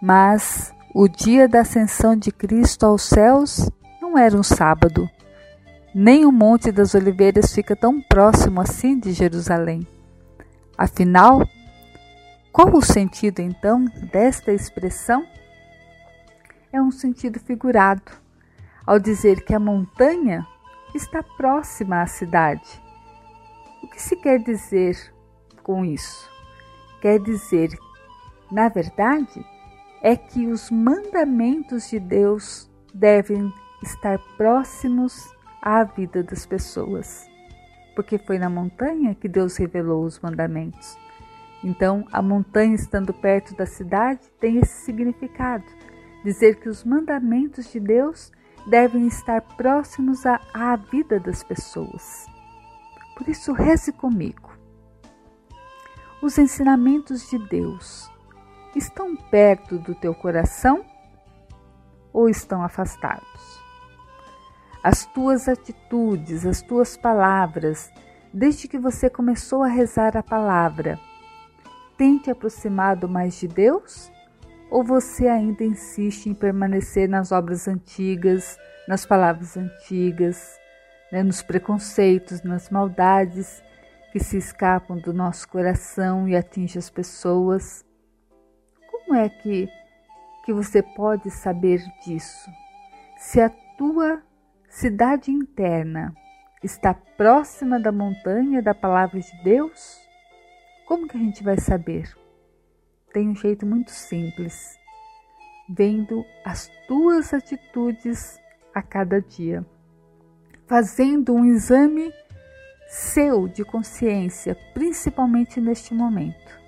[0.02, 3.70] Mas o dia da ascensão de Cristo aos céus
[4.02, 5.10] não era um sábado.
[5.94, 9.86] Nem o Monte das Oliveiras fica tão próximo assim de Jerusalém.
[10.78, 11.48] Afinal,
[12.52, 15.26] qual o sentido então desta expressão?
[16.72, 18.12] é um sentido figurado,
[18.86, 20.48] ao dizer que a montanha
[20.96, 22.82] está próxima à cidade.
[23.84, 25.14] O que se quer dizer
[25.64, 26.30] com isso?
[27.02, 27.78] Quer dizer,
[28.52, 29.46] na verdade,
[30.02, 35.30] é que os mandamentos de Deus devem estar próximos
[35.62, 37.28] à vida das pessoas,
[37.96, 40.98] porque foi na montanha que Deus revelou os mandamentos.
[41.64, 45.66] Então, a montanha estando perto da cidade tem esse significado,
[46.24, 48.32] dizer que os mandamentos de Deus
[48.68, 52.26] devem estar próximos à, à vida das pessoas.
[53.16, 54.52] Por isso, reze comigo.
[56.22, 58.12] Os ensinamentos de Deus
[58.76, 60.86] estão perto do teu coração
[62.14, 63.62] ou estão afastados?
[64.84, 67.92] As tuas atitudes, as tuas palavras,
[68.34, 71.00] desde que você começou a rezar a palavra,
[72.02, 74.12] têm te aproximado mais de Deus?
[74.72, 80.60] Ou você ainda insiste em permanecer nas obras antigas, nas palavras antigas,
[81.12, 83.62] né, nos preconceitos, nas maldades
[84.12, 87.86] que se escapam do nosso coração e atingem as pessoas?
[88.90, 89.70] Como é que,
[90.44, 92.50] que você pode saber disso?
[93.16, 94.24] Se a tua
[94.68, 96.16] cidade interna
[96.64, 100.02] está próxima da montanha da palavra de Deus,
[100.92, 102.14] como que a gente vai saber?
[103.14, 104.78] Tem um jeito muito simples,
[105.70, 108.38] vendo as tuas atitudes
[108.76, 109.66] a cada dia,
[110.68, 112.12] fazendo um exame
[112.90, 116.60] seu de consciência, principalmente neste momento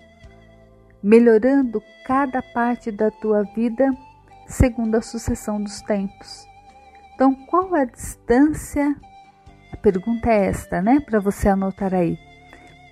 [1.03, 3.93] melhorando cada parte da tua vida
[4.47, 6.47] segundo a sucessão dos tempos.
[7.13, 8.95] Então, qual a distância?
[9.73, 11.01] A pergunta é esta, né?
[11.01, 12.17] Para você anotar aí.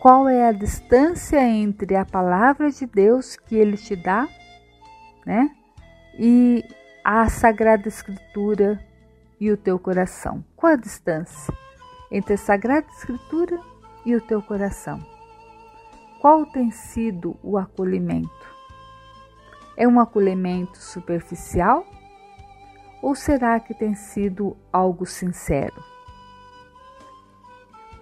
[0.02, 4.28] Qual é a distância entre a palavra de Deus que ele te dá,
[5.24, 5.56] né?
[6.18, 6.66] E
[7.04, 8.84] a Sagrada Escritura
[9.40, 10.44] e o teu coração.
[10.56, 11.54] Qual a distância
[12.10, 13.60] entre a Sagrada Escritura
[14.04, 15.00] e o teu coração?
[16.20, 18.56] Qual tem sido o acolhimento?
[19.78, 21.86] É um acolhimento superficial?
[23.04, 25.92] Ou será que tem sido algo sincero?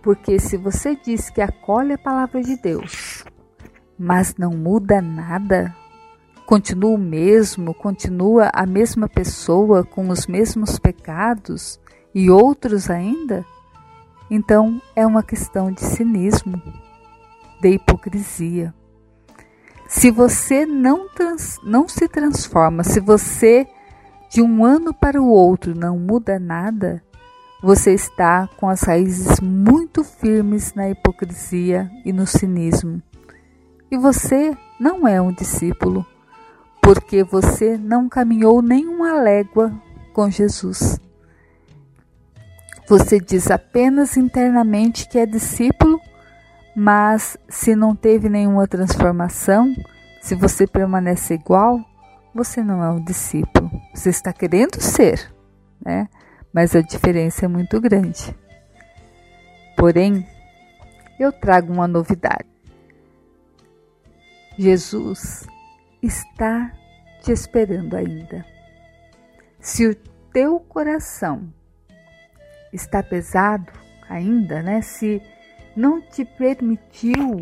[0.01, 3.23] Porque se você diz que acolhe a palavra de Deus,
[3.97, 5.75] mas não muda nada,
[6.45, 11.79] continua o mesmo, continua a mesma pessoa com os mesmos pecados
[12.15, 13.45] e outros ainda,
[14.31, 16.61] então é uma questão de cinismo
[17.61, 18.73] de hipocrisia.
[19.87, 23.67] Se você não, trans, não se transforma, se você
[24.29, 27.03] de um ano para o outro não muda nada,
[27.61, 33.01] você está com as raízes muito firmes na hipocrisia e no cinismo.
[33.91, 36.05] E você não é um discípulo,
[36.81, 39.73] porque você não caminhou nenhuma légua
[40.13, 40.99] com Jesus.
[42.87, 45.99] Você diz apenas internamente que é discípulo
[46.81, 49.75] mas se não teve nenhuma transformação,
[50.21, 51.83] se você permanece igual,
[52.33, 53.69] você não é um discípulo.
[53.93, 55.29] Você está querendo ser,
[55.83, 56.07] né?
[56.53, 58.35] Mas a diferença é muito grande.
[59.77, 60.27] Porém,
[61.19, 62.47] eu trago uma novidade.
[64.57, 65.47] Jesus
[66.01, 66.71] está
[67.21, 68.45] te esperando ainda.
[69.59, 69.95] Se o
[70.33, 71.53] teu coração
[72.73, 73.71] está pesado
[74.09, 74.81] ainda, né?
[74.81, 75.21] Se
[75.75, 77.41] não te permitiu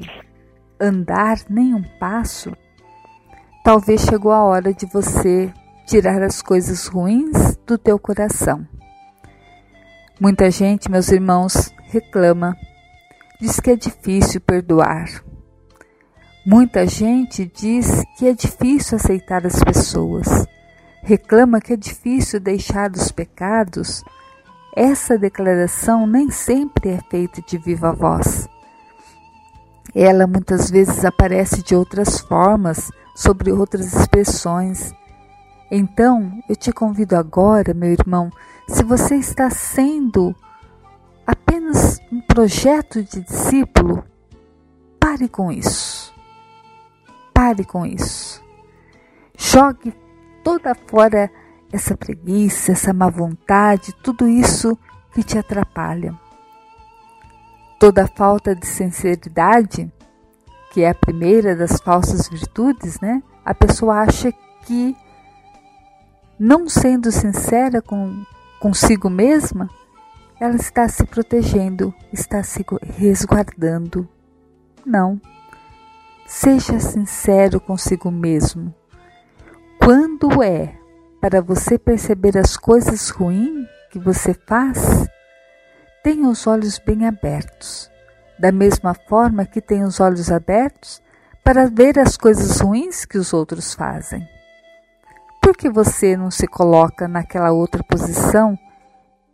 [0.80, 2.56] andar nem um passo,
[3.64, 5.52] talvez chegou a hora de você
[5.86, 8.68] tirar as coisas ruins do teu coração.
[10.20, 12.56] Muita gente, meus irmãos, reclama,
[13.40, 15.24] diz que é difícil perdoar.
[16.46, 20.28] Muita gente diz que é difícil aceitar as pessoas,
[21.04, 24.04] reclama que é difícil deixar os pecados
[24.80, 28.48] essa declaração nem sempre é feita de viva voz.
[29.96, 34.94] Ela muitas vezes aparece de outras formas, sobre outras expressões.
[35.70, 38.32] Então, eu te convido agora, meu irmão,
[38.68, 40.34] se você está sendo
[41.26, 44.04] apenas um projeto de discípulo,
[45.00, 46.14] pare com isso.
[47.34, 48.42] Pare com isso.
[49.38, 49.94] Jogue
[50.44, 51.30] toda fora
[51.72, 54.78] essa preguiça, essa má vontade, tudo isso
[55.14, 56.18] que te atrapalha.
[57.78, 59.92] Toda falta de sinceridade,
[60.72, 63.22] que é a primeira das falsas virtudes, né?
[63.44, 64.32] A pessoa acha
[64.66, 64.96] que
[66.40, 68.24] não sendo sincera com
[68.60, 69.70] consigo mesma,
[70.40, 72.64] ela está se protegendo, está se
[72.96, 74.08] resguardando.
[74.86, 75.20] Não.
[76.28, 78.74] Seja sincero consigo mesmo.
[79.80, 80.78] Quando é
[81.20, 85.08] para você perceber as coisas ruins que você faz,
[86.04, 87.90] tenha os olhos bem abertos,
[88.38, 91.02] da mesma forma que tem os olhos abertos
[91.44, 94.28] para ver as coisas ruins que os outros fazem.
[95.48, 98.60] Por que você não se coloca naquela outra posição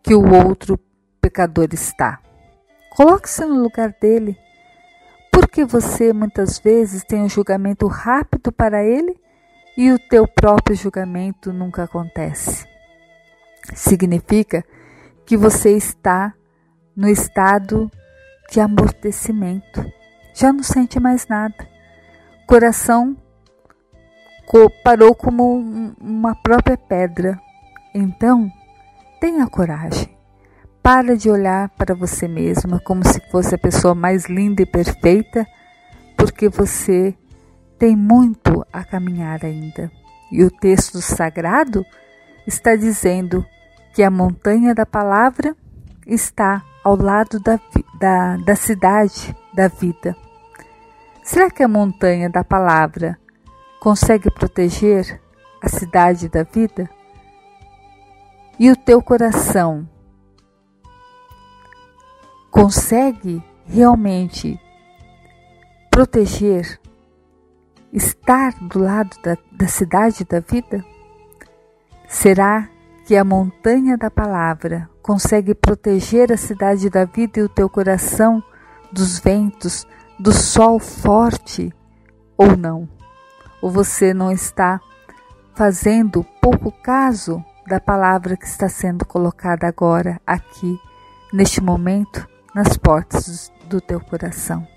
[0.03, 0.79] que o outro
[1.19, 2.19] pecador está?
[2.91, 4.37] Coloque-se no lugar dele.
[5.31, 9.19] Por que você muitas vezes tem um julgamento rápido para ele
[9.75, 12.63] e o teu próprio julgamento nunca acontece?
[13.73, 14.63] Significa
[15.25, 16.31] que você está
[16.95, 17.89] no estado
[18.51, 19.83] de amortecimento.
[20.35, 21.67] Já não sente mais nada.
[22.45, 23.17] Coração
[24.83, 27.39] parou como uma própria pedra.
[27.93, 28.51] Então,
[29.19, 30.09] tenha coragem.
[30.81, 35.47] Para de olhar para você mesma como se fosse a pessoa mais linda e perfeita,
[36.17, 37.15] porque você
[37.79, 39.89] tem muito a caminhar ainda.
[40.31, 41.85] E o texto sagrado
[42.45, 43.45] está dizendo
[43.93, 45.55] que a montanha da palavra
[46.05, 47.59] está ao lado da,
[47.99, 50.15] da, da cidade da vida.
[51.23, 53.17] Será que a montanha da palavra
[53.83, 55.19] consegue proteger
[55.61, 56.89] a cidade da vida?
[58.57, 59.85] E o teu coração
[62.49, 64.57] consegue realmente
[65.91, 66.79] proteger,
[67.91, 70.81] estar do lado da, da cidade da vida?
[72.07, 72.69] Será
[73.05, 78.41] que a montanha da palavra consegue proteger a cidade da vida e o teu coração
[78.93, 79.85] dos ventos,
[80.17, 81.69] do sol forte
[82.37, 82.92] ou não?
[83.63, 84.81] Ou você não está
[85.55, 90.77] fazendo pouco caso da palavra que está sendo colocada agora, aqui,
[91.31, 94.67] neste momento, nas portas do teu coração.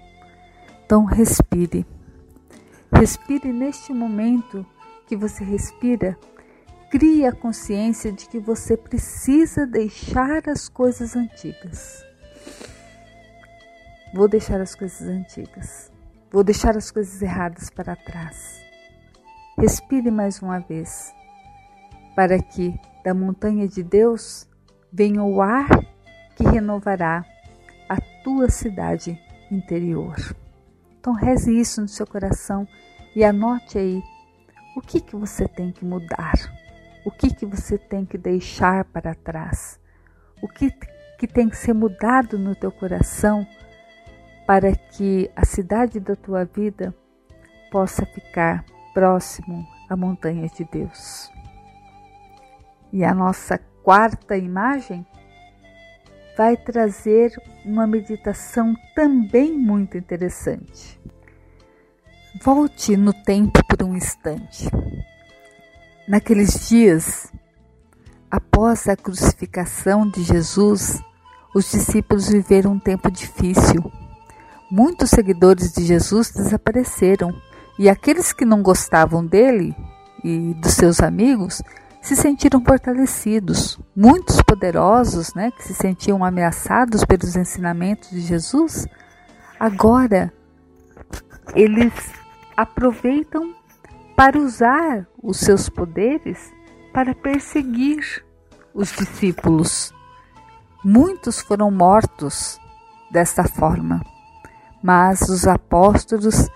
[0.85, 1.85] Então, respire.
[2.93, 4.65] Respire neste momento
[5.09, 6.17] que você respira.
[6.89, 12.05] Crie a consciência de que você precisa deixar as coisas antigas.
[14.15, 15.91] Vou deixar as coisas antigas.
[16.31, 18.66] Vou deixar as coisas erradas para trás.
[19.59, 21.15] Respire mais uma vez,
[22.15, 24.47] para que da montanha de Deus
[24.93, 25.67] venha o ar
[26.37, 27.25] que renovará
[27.89, 29.19] a tua cidade
[29.51, 30.15] interior.
[31.01, 32.69] Então reze isso no seu coração
[33.15, 34.03] e anote aí
[34.77, 36.35] o que que você tem que mudar,
[37.03, 39.81] o que que você tem que deixar para trás,
[40.43, 40.71] o que
[41.19, 43.47] que tem que ser mudado no teu coração
[44.47, 46.95] para que a cidade da tua vida
[47.71, 48.63] possa ficar
[48.97, 51.31] próximo à montanha de Deus.
[52.91, 55.07] E a nossa quarta imagem
[56.35, 57.31] vai trazer
[57.63, 60.99] uma meditação também muito interessante.
[62.43, 64.67] Volte no tempo por um instante.
[66.09, 67.31] Naqueles dias,
[68.31, 71.03] após a crucificação de Jesus,
[71.55, 73.93] os discípulos viveram um tempo difícil.
[74.71, 77.31] Muitos seguidores de Jesus desapareceram
[77.79, 79.77] e aqueles que não gostavam dele
[80.25, 81.63] e dos seus amigos
[82.01, 83.79] se sentiram fortalecidos.
[83.95, 88.87] Muitos poderosos, né, que se sentiam ameaçados pelos ensinamentos de Jesus,
[89.59, 90.33] agora
[91.55, 91.93] eles
[92.57, 93.55] aproveitam
[94.17, 96.53] para usar os seus poderes
[96.93, 98.25] para perseguir
[98.73, 99.93] os discípulos.
[100.85, 102.59] Muitos foram mortos
[103.11, 104.01] desta forma,
[104.83, 106.49] mas os apóstolos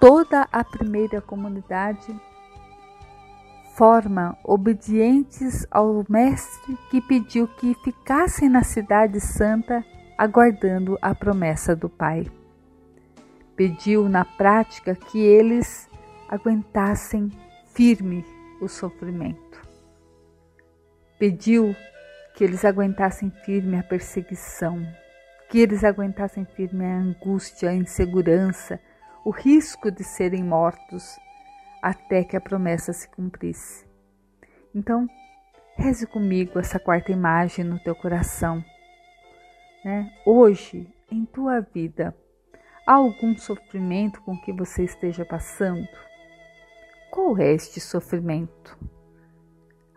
[0.00, 2.14] toda a primeira comunidade
[3.76, 9.84] forma obedientes ao mestre que pediu que ficassem na cidade santa
[10.16, 12.26] aguardando a promessa do Pai.
[13.54, 15.88] Pediu na prática que eles
[16.28, 17.30] aguentassem
[17.74, 18.24] firme
[18.60, 19.60] o sofrimento.
[21.18, 21.76] Pediu
[22.34, 24.86] que eles aguentassem firme a perseguição,
[25.50, 28.80] que eles aguentassem firme a angústia, a insegurança,
[29.26, 31.18] o risco de serem mortos
[31.82, 33.84] até que a promessa se cumprisse.
[34.72, 35.04] Então,
[35.74, 38.64] reze comigo essa quarta imagem no teu coração.
[39.84, 40.16] Né?
[40.24, 42.16] Hoje, em tua vida,
[42.86, 45.88] há algum sofrimento com que você esteja passando?
[47.10, 48.78] Qual é este sofrimento?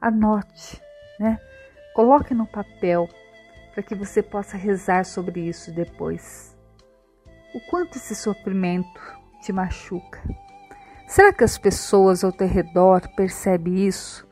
[0.02, 0.82] Anote,
[1.20, 1.40] né?
[1.94, 3.08] Coloque no papel
[3.76, 6.58] para que você possa rezar sobre isso depois.
[7.54, 10.20] O quanto esse sofrimento te machuca.
[11.08, 14.28] Será que as pessoas ao teu redor percebem isso?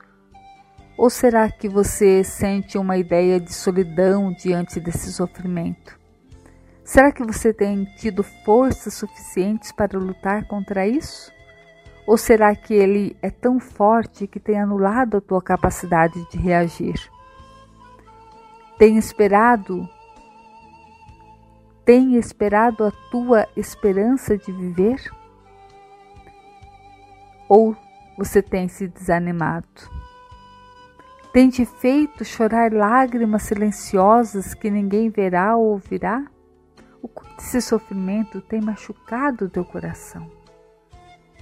[0.98, 5.98] Ou será que você sente uma ideia de solidão diante desse sofrimento?
[6.84, 11.32] Será que você tem tido forças suficientes para lutar contra isso?
[12.08, 17.12] Ou será que ele é tão forte que tem anulado a tua capacidade de reagir?
[18.78, 19.88] Tem esperado?
[21.88, 25.02] Tem esperado a tua esperança de viver?
[27.48, 27.78] Ou
[28.18, 29.66] você tem se desanimado?
[31.32, 36.26] Tem te feito chorar lágrimas silenciosas que ninguém verá ou ouvirá?
[37.02, 40.30] O quanto esse sofrimento tem machucado o teu coração?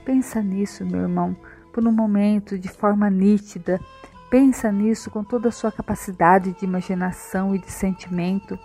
[0.06, 1.36] Pensa nisso, meu irmão,
[1.74, 3.82] por um momento, de forma nítida.
[4.30, 8.60] Pensa nisso com toda a sua capacidade de imaginação e de sentimento.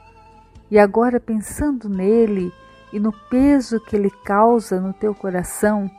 [0.71, 2.53] E agora, pensando nele
[2.93, 5.91] e no peso que ele causa no teu coração,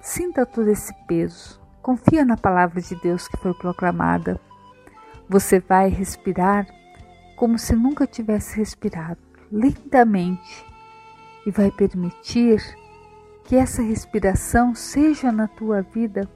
[0.00, 1.60] sinta todo esse peso.
[1.80, 4.40] Confia na palavra de Deus que foi proclamada.
[5.28, 6.66] Você vai respirar
[7.36, 9.18] como se nunca tivesse respirado,
[9.50, 10.64] lentamente,
[11.44, 12.62] e vai permitir
[13.44, 16.28] que essa respiração seja na tua vida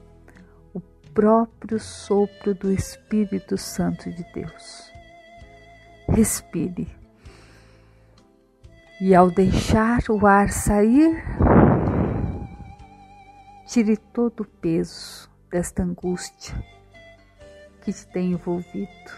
[0.73, 0.81] o
[1.13, 4.91] próprio sopro do Espírito Santo de Deus.
[6.09, 6.96] Respire.
[8.99, 11.23] E ao deixar o ar sair,
[13.67, 16.55] tire todo o peso desta angústia
[17.81, 19.11] que te tem envolvido,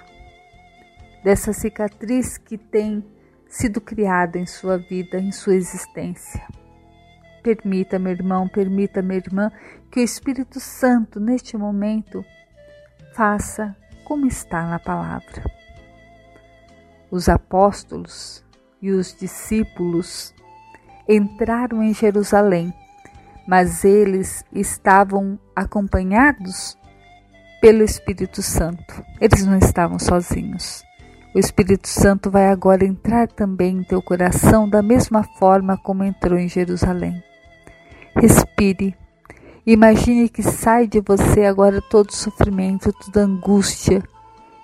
[1.23, 3.01] dessa cicatriz que tem
[3.47, 6.45] sido criada em sua vida, em sua existência.
[7.41, 9.49] Permita, meu irmão, permita, minha irmã,
[9.89, 12.23] que o Espírito Santo, neste momento,
[13.15, 13.73] faça
[14.03, 15.41] como está na palavra.
[17.09, 18.43] Os apóstolos
[18.81, 20.33] e os discípulos
[21.07, 22.73] entraram em Jerusalém,
[23.47, 26.77] mas eles estavam acompanhados
[27.59, 29.03] pelo Espírito Santo.
[29.19, 30.83] Eles não estavam sozinhos.
[31.33, 36.39] O Espírito Santo vai agora entrar também em teu coração da mesma forma como entrou
[36.39, 37.23] em Jerusalém.
[38.15, 38.95] Respire.
[39.65, 44.01] Imagine que sai de você agora todo sofrimento, toda angústia.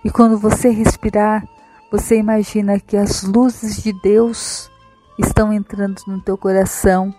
[0.03, 1.43] E quando você respirar,
[1.97, 4.69] você imagina que as luzes de Deus
[5.17, 7.15] estão entrando no teu coração,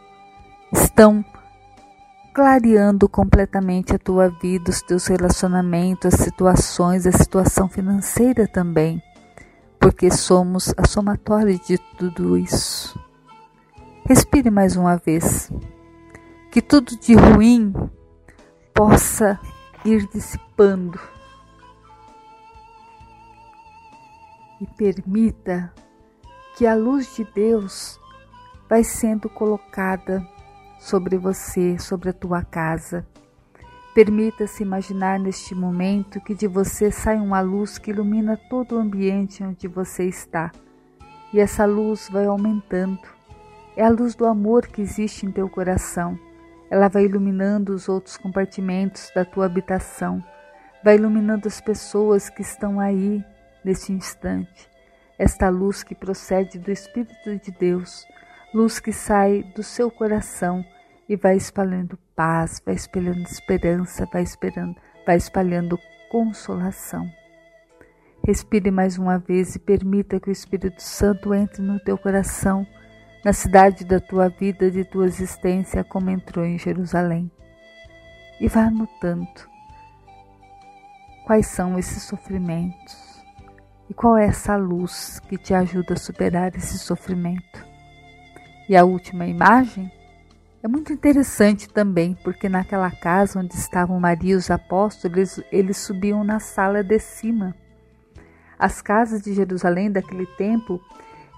[0.70, 1.24] estão
[2.34, 9.02] clareando completamente a tua vida, os teus relacionamentos, as situações, a situação financeira também,
[9.80, 13.00] porque somos a somatória de tudo isso.
[14.06, 15.50] Respire mais uma vez
[16.50, 17.72] que tudo de ruim
[18.74, 19.40] possa
[19.86, 21.00] ir dissipando
[24.60, 25.72] e permita
[26.56, 28.00] que a luz de Deus
[28.68, 30.26] vai sendo colocada
[30.78, 33.06] sobre você, sobre a tua casa.
[33.94, 39.42] Permita-se imaginar neste momento que de você sai uma luz que ilumina todo o ambiente
[39.42, 40.50] onde você está.
[41.32, 43.00] E essa luz vai aumentando.
[43.76, 46.18] É a luz do amor que existe em teu coração.
[46.70, 50.22] Ela vai iluminando os outros compartimentos da tua habitação,
[50.82, 53.24] vai iluminando as pessoas que estão aí
[53.66, 54.70] neste instante.
[55.18, 58.06] Esta luz que procede do Espírito de Deus,
[58.54, 60.64] luz que sai do seu coração
[61.08, 65.78] e vai espalhando paz, vai espalhando esperança, vai, esperando, vai espalhando
[66.10, 67.10] consolação.
[68.24, 72.66] Respire mais uma vez e permita que o Espírito Santo entre no teu coração
[73.24, 77.30] na cidade da tua vida, de tua existência, como entrou em Jerusalém.
[78.40, 79.26] E vá anotando
[81.26, 83.05] quais são esses sofrimentos
[83.88, 87.64] e qual é essa luz que te ajuda a superar esse sofrimento.
[88.68, 89.90] E a última imagem
[90.62, 96.24] é muito interessante também, porque naquela casa onde estavam Maria e os apóstolos, eles subiam
[96.24, 97.54] na sala de cima.
[98.58, 100.80] As casas de Jerusalém daquele tempo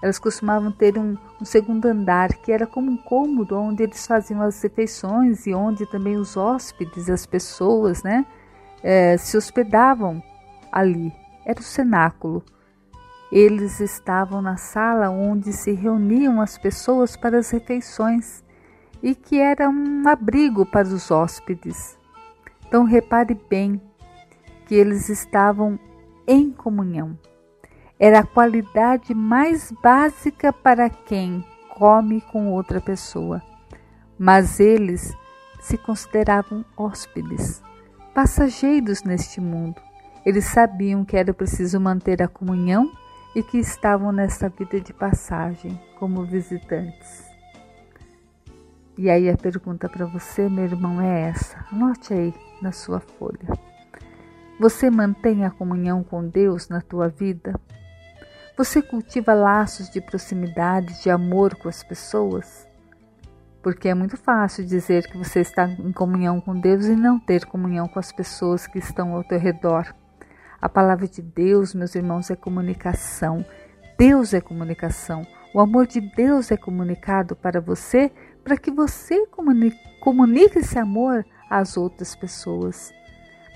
[0.01, 4.41] elas costumavam ter um, um, segundo andar, que era como um cômodo onde eles faziam
[4.41, 8.25] as refeições e onde também os hóspedes, as pessoas, né,
[8.81, 10.23] é, se hospedavam
[10.71, 11.13] ali.
[11.49, 12.43] Era o cenáculo.
[13.31, 18.43] Eles estavam na sala onde se reuniam as pessoas para as refeições
[19.01, 21.97] e que era um abrigo para os hóspedes.
[22.67, 23.81] Então repare bem
[24.65, 25.79] que eles estavam
[26.27, 27.17] em comunhão
[27.99, 31.45] era a qualidade mais básica para quem
[31.77, 33.41] come com outra pessoa.
[34.17, 35.13] Mas eles
[35.59, 37.61] se consideravam hóspedes,
[38.13, 39.88] passageiros neste mundo.
[40.25, 42.91] Eles sabiam que era preciso manter a comunhão
[43.35, 47.29] e que estavam nesta vida de passagem como visitantes.
[48.97, 51.65] E aí a pergunta para você, meu irmão, é essa.
[51.71, 53.47] Anote aí na sua folha.
[54.59, 57.57] Você mantém a comunhão com Deus na tua vida?
[58.57, 62.67] Você cultiva laços de proximidade, de amor com as pessoas?
[63.63, 67.45] Porque é muito fácil dizer que você está em comunhão com Deus e não ter
[67.45, 69.95] comunhão com as pessoas que estão ao teu redor.
[70.61, 73.45] A palavra de Deus, meus irmãos, é comunicação.
[73.97, 75.25] Deus é comunicação.
[75.53, 78.11] O amor de Deus é comunicado para você
[78.43, 82.93] para que você comunique, comunique esse amor às outras pessoas.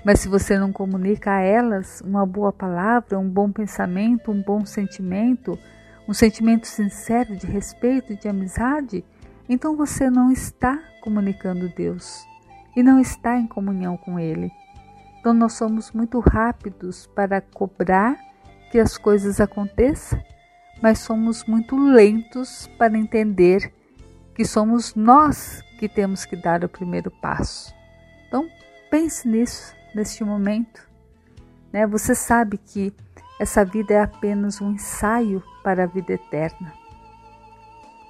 [0.04, 4.64] Mas se você não comunica a elas uma boa palavra, um bom pensamento, um bom
[4.64, 5.58] sentimento,
[6.06, 9.04] um sentimento sincero de respeito, de amizade,
[9.48, 12.24] então você não está comunicando Deus
[12.76, 14.50] e não está em comunhão com Ele.
[15.24, 18.14] Então nós somos muito rápidos para cobrar
[18.70, 20.22] que as coisas aconteçam,
[20.82, 23.72] mas somos muito lentos para entender
[24.34, 27.74] que somos nós que temos que dar o primeiro passo.
[28.28, 28.46] Então
[28.90, 30.86] pense nisso neste momento.
[31.72, 31.86] Né?
[31.86, 32.92] Você sabe que
[33.40, 36.70] essa vida é apenas um ensaio para a vida eterna.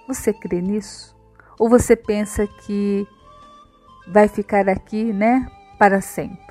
[0.08, 1.16] Você crê nisso?
[1.60, 3.06] Ou você pensa que
[4.08, 5.48] vai ficar aqui, né,
[5.78, 6.43] para sempre?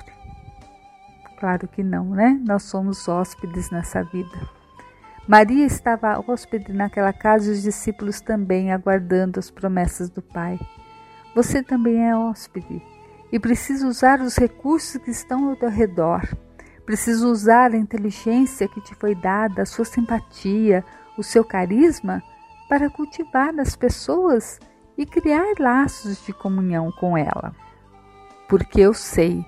[1.38, 2.40] Claro que não, né?
[2.46, 4.38] Nós somos hóspedes nessa vida.
[5.26, 10.58] Maria estava hóspede naquela casa e os discípulos também aguardando as promessas do Pai.
[11.34, 12.82] Você também é hóspede
[13.32, 16.28] e precisa usar os recursos que estão ao teu redor.
[16.84, 20.84] Precisa usar a inteligência que te foi dada, a sua simpatia,
[21.16, 22.22] o seu carisma
[22.68, 24.60] para cultivar as pessoas
[24.96, 27.54] e criar laços de comunhão com ela.
[28.48, 29.44] Porque eu sei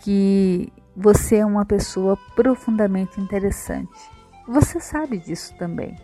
[0.00, 4.10] que você é uma pessoa profundamente interessante.
[4.48, 5.96] Você sabe disso também.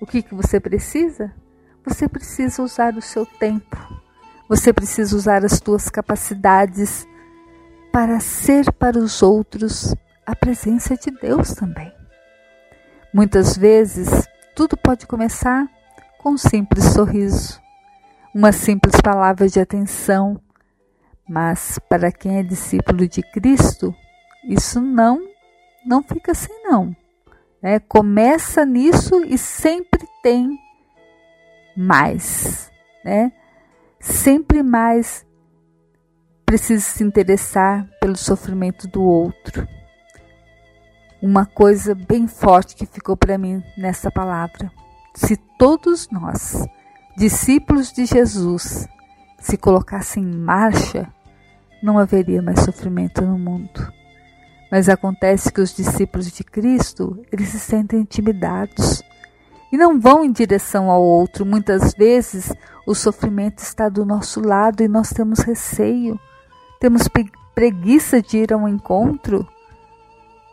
[0.00, 1.32] O que, que você precisa?
[1.84, 3.76] Você precisa usar o seu tempo
[4.48, 7.06] você precisa usar as tuas capacidades
[7.92, 9.94] para ser para os outros
[10.24, 11.92] a presença de Deus também.
[13.12, 15.68] Muitas vezes, tudo pode começar
[16.18, 17.60] com um simples sorriso,
[18.34, 20.40] uma simples palavra de atenção,
[21.28, 23.94] mas para quem é discípulo de Cristo,
[24.44, 25.20] isso não
[25.84, 26.94] não fica assim não.
[27.62, 30.58] É, começa nisso e sempre tem
[31.76, 32.70] mais,
[33.04, 33.32] né?
[34.00, 35.26] sempre mais
[36.44, 39.68] precisa se interessar pelo sofrimento do outro.
[41.20, 44.70] Uma coisa bem forte que ficou para mim nessa palavra.
[45.14, 46.64] Se todos nós,
[47.16, 48.88] discípulos de Jesus,
[49.38, 51.12] se colocassem em marcha,
[51.82, 53.92] não haveria mais sofrimento no mundo.
[54.70, 59.02] Mas acontece que os discípulos de Cristo, eles se sentem intimidados
[59.72, 61.46] e não vão em direção ao outro.
[61.46, 62.52] Muitas vezes
[62.86, 66.18] o sofrimento está do nosso lado e nós temos receio,
[66.80, 67.08] temos
[67.54, 69.46] preguiça de ir ao encontro,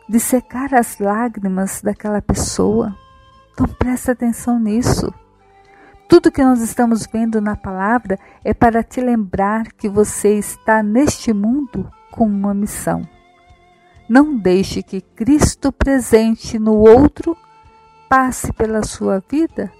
[0.08, 2.94] de secar as lágrimas daquela pessoa.
[3.52, 5.12] Então presta atenção nisso.
[6.08, 11.32] Tudo que nós estamos vendo na palavra é para te lembrar que você está neste
[11.32, 13.02] mundo com uma missão.
[14.08, 17.36] Não deixe que Cristo presente no outro
[18.08, 19.72] passe pela sua vida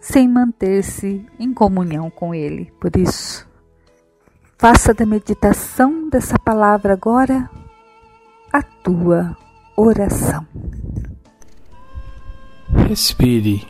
[0.00, 2.72] sem manter-se em comunhão com Ele.
[2.80, 3.48] Por isso,
[4.58, 7.50] faça da meditação dessa palavra agora
[8.52, 9.36] a tua
[9.76, 10.46] oração.
[12.88, 13.66] Respire.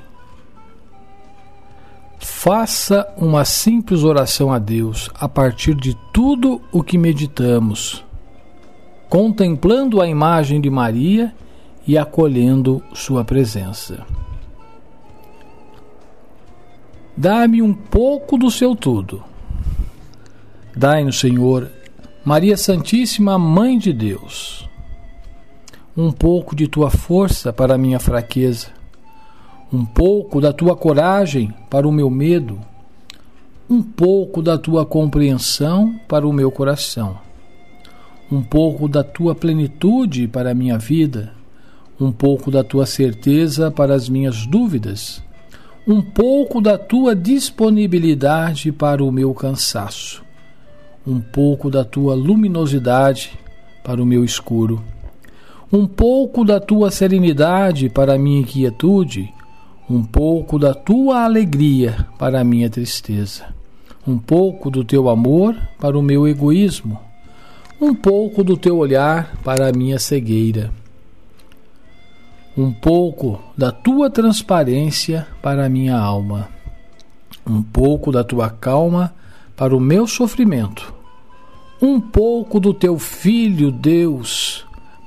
[2.25, 8.05] Faça uma simples oração a Deus a partir de tudo o que meditamos,
[9.09, 11.35] contemplando a imagem de Maria
[11.85, 14.07] e acolhendo Sua presença.
[17.17, 19.25] Dá-me um pouco do seu tudo.
[20.77, 21.73] Dai-nos, Senhor,
[22.25, 24.69] Maria Santíssima, Mãe de Deus,
[25.97, 28.69] um pouco de tua força para minha fraqueza,
[29.73, 32.61] um pouco da tua coragem para o meu medo,
[33.71, 37.19] um pouco da tua compreensão para o meu coração,
[38.31, 41.33] um pouco da tua plenitude para a minha vida.
[42.01, 45.23] Um pouco da tua certeza para as minhas dúvidas,
[45.87, 50.25] um pouco da tua disponibilidade para o meu cansaço,
[51.07, 53.39] um pouco da tua luminosidade
[53.85, 54.83] para o meu escuro,
[55.73, 59.33] um pouco da tua serenidade para a minha inquietude,
[59.93, 63.45] um pouco da tua alegria para a minha tristeza,
[64.07, 66.99] um pouco do teu amor para o meu egoísmo,
[67.79, 70.73] um pouco do teu olhar para a minha cegueira.
[72.57, 76.49] Um pouco da tua transparência para a minha alma,
[77.47, 79.15] um pouco da tua calma
[79.55, 80.95] para o meu sofrimento,
[81.83, 84.65] um pouco do teu Filho Deus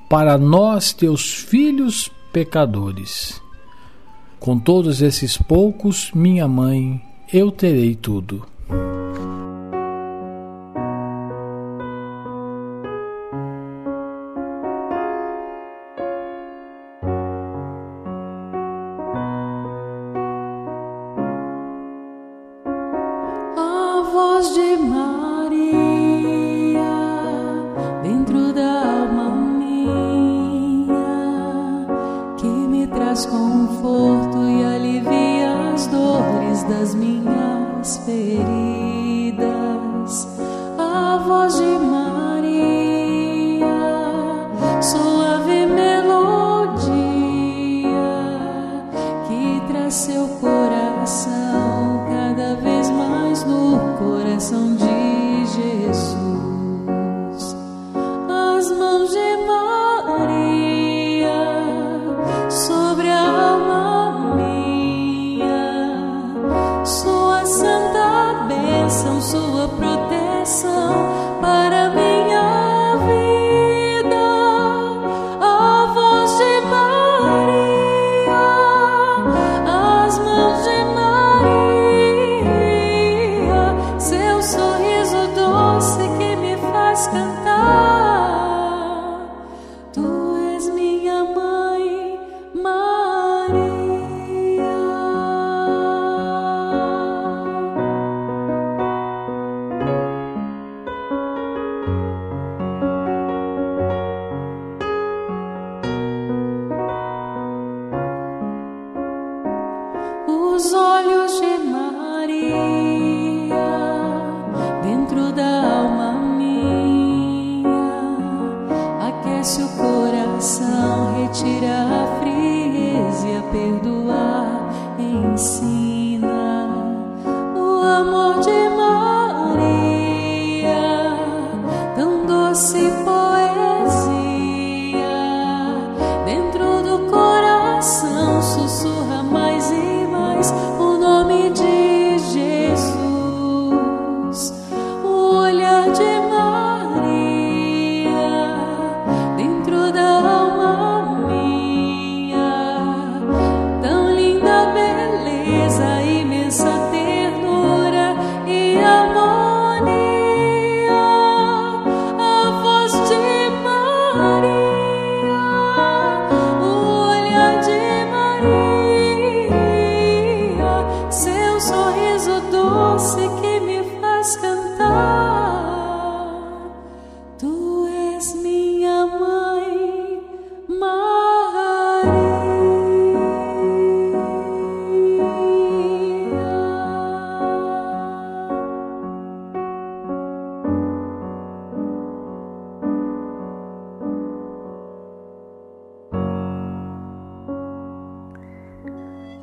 [0.08, 3.44] para nós, teus filhos pecadores.
[4.46, 7.02] Com todos esses poucos, minha mãe,
[7.34, 8.46] eu terei tudo.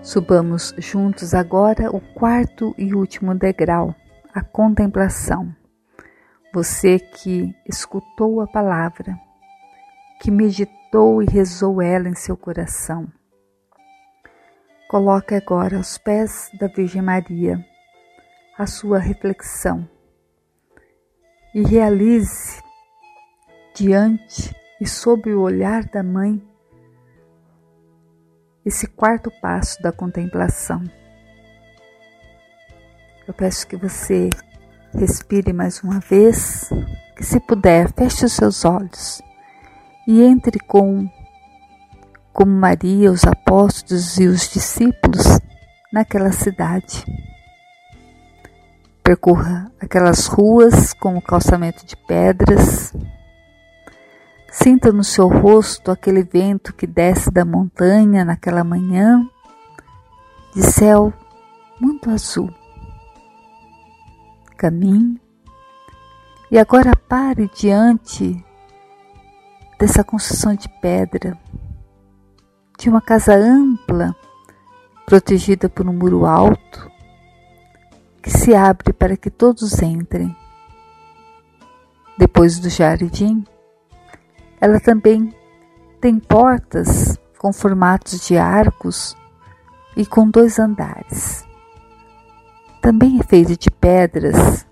[0.03, 3.95] Subamos juntos agora o quarto e último degrau,
[4.35, 5.55] a contemplação.
[6.53, 9.17] Você que escutou a palavra,
[10.21, 13.07] que meditou e rezou ela em seu coração.
[14.91, 17.65] Coloque agora aos pés da Virgem Maria
[18.59, 19.89] a sua reflexão
[21.55, 22.61] e realize
[23.73, 26.43] diante e sob o olhar da Mãe
[28.65, 30.83] esse quarto passo da contemplação.
[33.27, 34.31] Eu peço que você
[34.95, 36.69] respire mais uma vez,
[37.17, 39.23] que se puder, feche os seus olhos
[40.07, 41.09] e entre com
[42.33, 45.39] como Maria, os apóstolos e os discípulos
[45.93, 47.05] naquela cidade.
[49.03, 52.93] Percorra aquelas ruas com o calçamento de pedras,
[54.53, 59.27] Sinta no seu rosto aquele vento que desce da montanha naquela manhã
[60.55, 61.11] de céu
[61.81, 62.53] muito azul.
[64.59, 65.19] Caminhe
[66.51, 68.45] e agora pare diante
[69.79, 71.37] dessa construção de pedra,
[72.79, 74.15] de uma casa ampla,
[75.07, 76.91] protegida por um muro alto,
[78.23, 80.37] que se abre para que todos entrem.
[82.19, 83.43] Depois do jardim,
[84.63, 85.35] ela também
[86.01, 89.17] tem portas com formatos de arcos
[89.97, 91.45] e com dois andares.
[92.81, 94.65] Também é feita de pedras.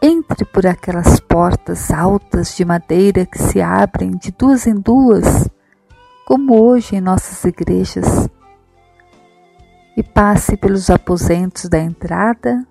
[0.00, 5.48] Entre por aquelas portas altas de madeira que se abrem de duas em duas,
[6.24, 8.30] como hoje em nossas igrejas.
[9.96, 12.64] e passe pelos aposentos da entrada,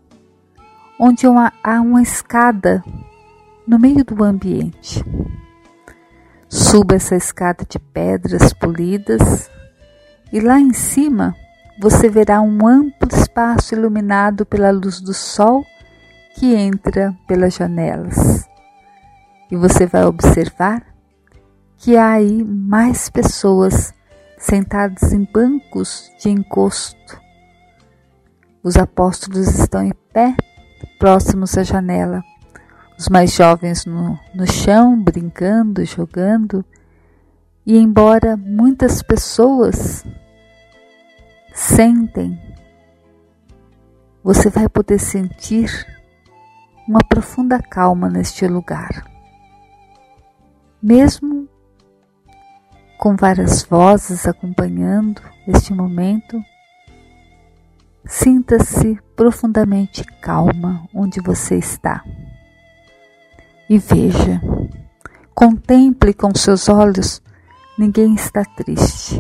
[1.00, 2.84] onde há uma escada
[3.68, 5.04] no meio do ambiente.
[6.50, 9.50] Suba essa escada de pedras polidas
[10.32, 11.36] e lá em cima
[11.80, 15.66] você verá um amplo espaço iluminado pela luz do sol
[16.36, 18.48] que entra pelas janelas.
[19.52, 20.84] E você vai observar
[21.78, 23.94] que há aí mais pessoas
[24.38, 27.22] sentadas em bancos de encosto.
[28.64, 30.36] Os apóstolos estão em pé,
[30.98, 32.24] próximos à janela.
[32.98, 36.64] Os mais jovens no, no chão, brincando, jogando.
[37.66, 40.06] E embora muitas pessoas
[41.54, 42.40] sentem,
[44.24, 45.86] você vai poder sentir
[46.88, 49.06] uma profunda calma neste lugar.
[50.82, 51.48] Mesmo
[52.98, 56.42] com várias vozes acompanhando este momento,
[58.06, 62.04] sinta-se profundamente calma onde você está.
[63.74, 64.40] E veja,
[65.34, 67.20] contemple com seus olhos,
[67.76, 69.20] ninguém está triste.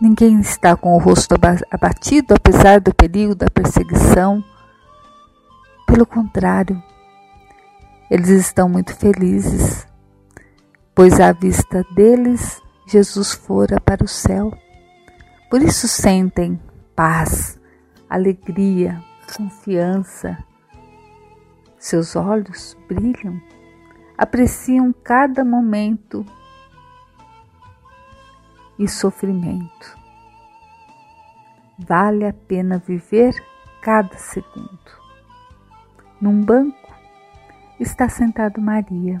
[0.00, 1.36] Ninguém está com o rosto
[1.70, 4.42] abatido apesar do perigo da perseguição.
[5.86, 6.82] Pelo contrário,
[8.10, 9.86] eles estão muito felizes,
[10.92, 14.52] pois à vista deles Jesus fora para o céu.
[15.48, 16.60] Por isso sentem
[16.96, 17.60] paz,
[18.10, 19.00] alegria,
[19.36, 20.47] confiança.
[21.78, 23.40] Seus olhos brilham,
[24.16, 26.26] apreciam cada momento
[28.76, 29.96] e sofrimento.
[31.78, 33.32] Vale a pena viver
[33.80, 34.98] cada segundo.
[36.20, 36.92] Num banco
[37.78, 39.18] está sentado Maria,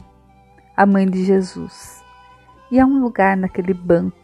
[0.76, 2.04] a mãe de Jesus,
[2.72, 4.16] e há um lugar naquele banco.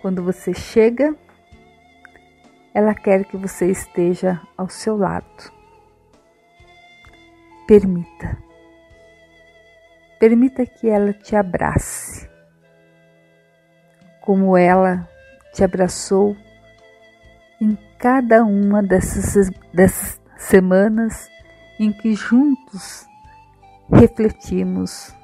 [0.00, 1.14] Quando você chega,
[2.72, 5.61] ela quer que você esteja ao seu lado.
[7.66, 8.38] Permita.
[10.18, 12.32] Permita que ela te abrace
[14.22, 15.08] como ela
[15.52, 16.36] te abraçou
[17.60, 21.28] em cada uma dessas, dessas semanas
[21.78, 23.06] em que juntos
[23.92, 25.14] refletimos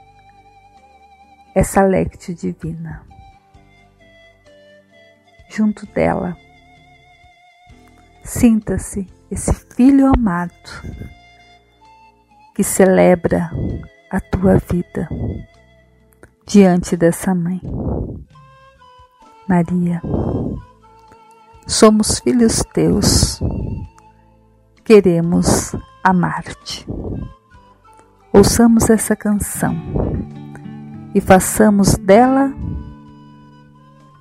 [1.54, 3.06] essa lectio divina.
[5.48, 6.36] Junto dela,
[8.22, 10.52] sinta-se esse filho amado
[12.58, 13.52] que celebra
[14.10, 15.08] a tua vida
[16.44, 17.60] diante dessa mãe.
[19.48, 20.02] Maria.
[21.64, 23.40] Somos filhos teus,
[24.84, 26.84] queremos amar-te.
[28.32, 29.76] Ouçamos essa canção
[31.14, 32.52] e façamos dela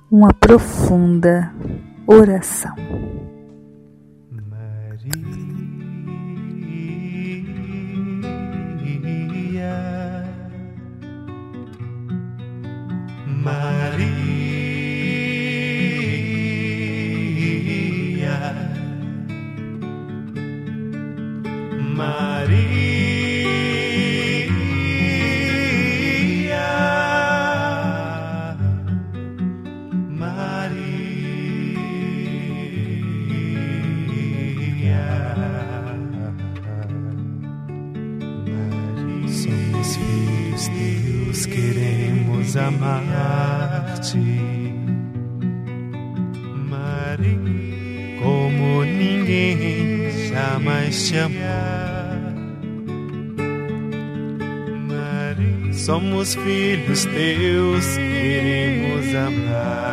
[0.08, 1.52] uma profunda
[2.06, 2.76] oração.
[13.48, 13.78] Maria.
[43.98, 44.72] Amar-te,
[46.70, 47.34] Maria,
[48.22, 51.38] como ninguém jamais te amou.
[55.72, 59.88] Somos filhos teus, queremos amar-te,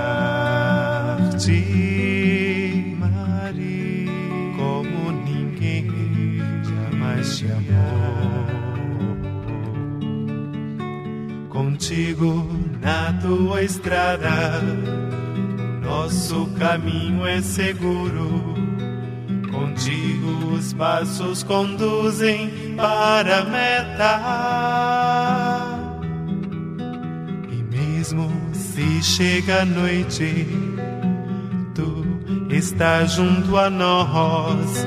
[2.99, 4.11] Maria,
[4.55, 5.87] como ninguém
[6.63, 8.45] jamais te amou.
[11.49, 12.54] Contigo
[12.85, 14.61] na tua estrada,
[15.81, 18.53] nosso caminho é seguro.
[19.51, 24.21] Contigo os passos conduzem para a meta.
[27.49, 30.47] E mesmo se chega a noite,
[31.73, 32.05] tu
[32.51, 34.85] estás junto a nós,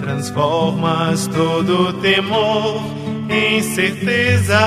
[0.00, 2.82] transformas todo temor
[3.30, 4.58] em certeza.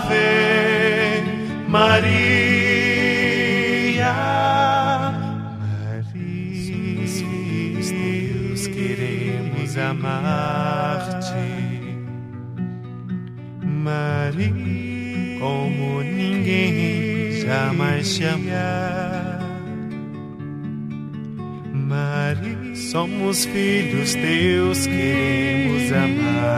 [0.00, 0.67] Ave
[1.68, 2.08] Maria,
[5.60, 11.36] Maria, somos Deus, queremos amar-te,
[13.66, 19.38] Maria, como ninguém jamais te.
[21.74, 26.48] Maria, somos filhos teus, queremos amar-te,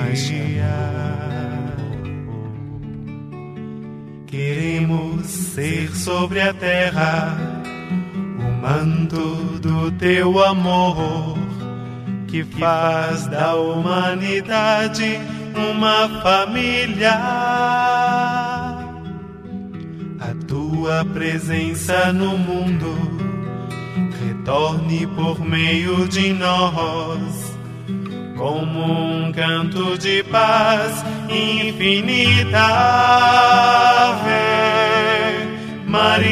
[0.00, 2.00] jamais te amou.
[4.26, 7.36] Queremos ser sobre a terra
[8.38, 11.38] o manto do teu amor
[12.26, 15.20] que faz da humanidade
[15.54, 17.18] uma família.
[20.20, 22.94] A tua presença no mundo
[24.24, 27.49] retorne por meio de nós,
[28.40, 32.58] como um canto de paz infinita.
[34.08, 34.30] Ave
[35.84, 36.30] Maria.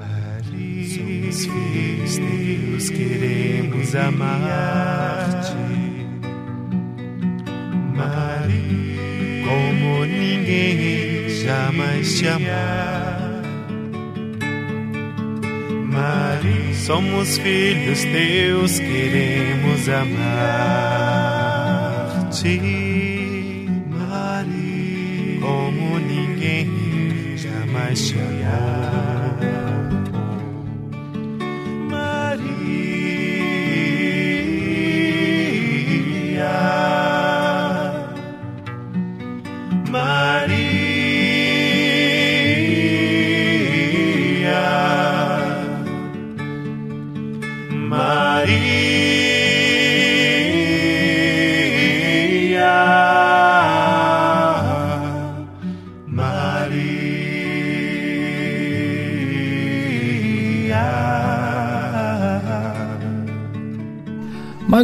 [0.00, 5.52] Maria, somos filhos teus, queremos amar-te.
[7.94, 13.13] Maria, como ninguém jamais te amar.
[15.94, 20.18] Maria, somos filhos teus, queremos amar-te.
[23.88, 29.03] Maria, como ninguém jamais te amar.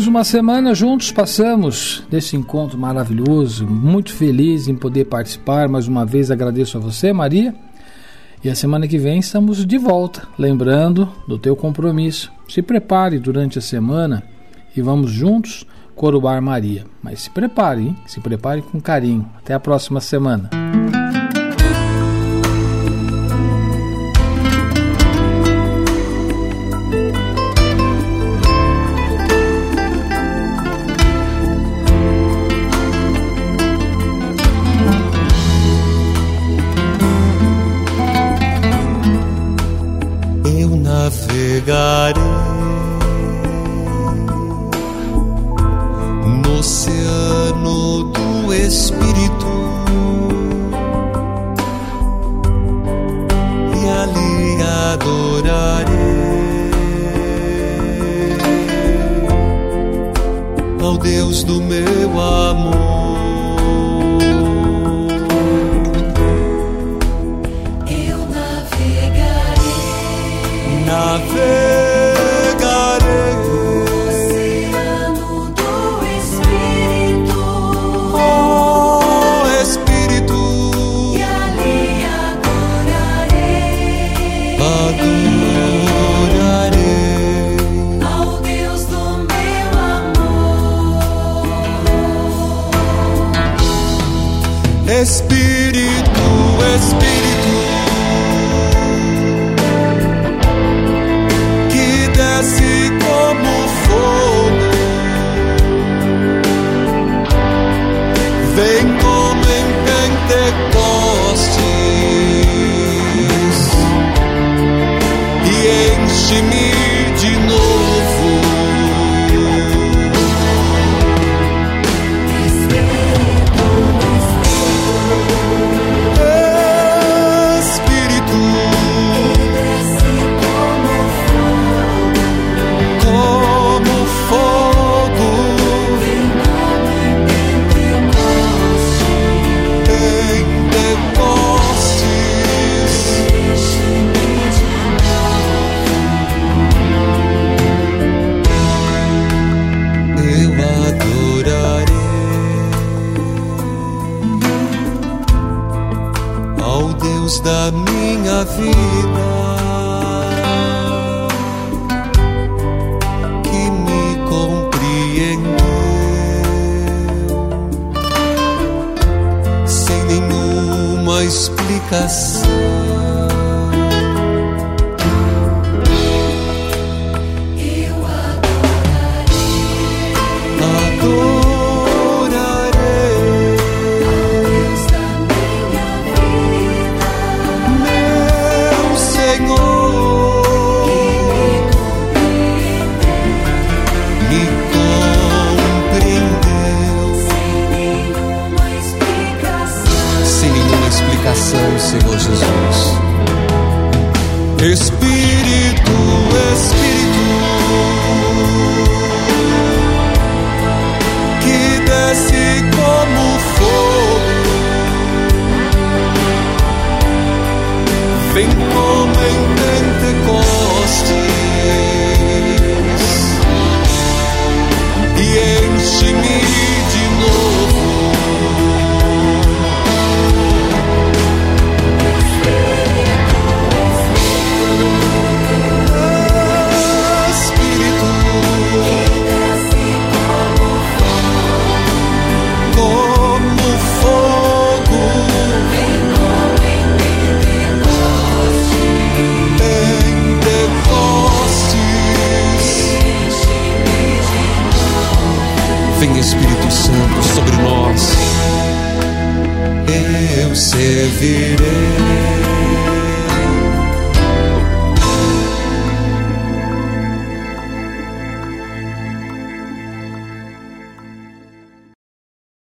[0.00, 5.68] Mais uma semana juntos passamos desse encontro maravilhoso, muito feliz em poder participar.
[5.68, 7.54] Mais uma vez agradeço a você, Maria.
[8.42, 12.32] E a semana que vem estamos de volta, lembrando do teu compromisso.
[12.48, 14.22] Se prepare durante a semana
[14.74, 16.86] e vamos juntos coroar Maria.
[17.02, 17.96] Mas se prepare, hein?
[18.06, 19.28] se prepare com carinho.
[19.36, 20.48] Até a próxima semana.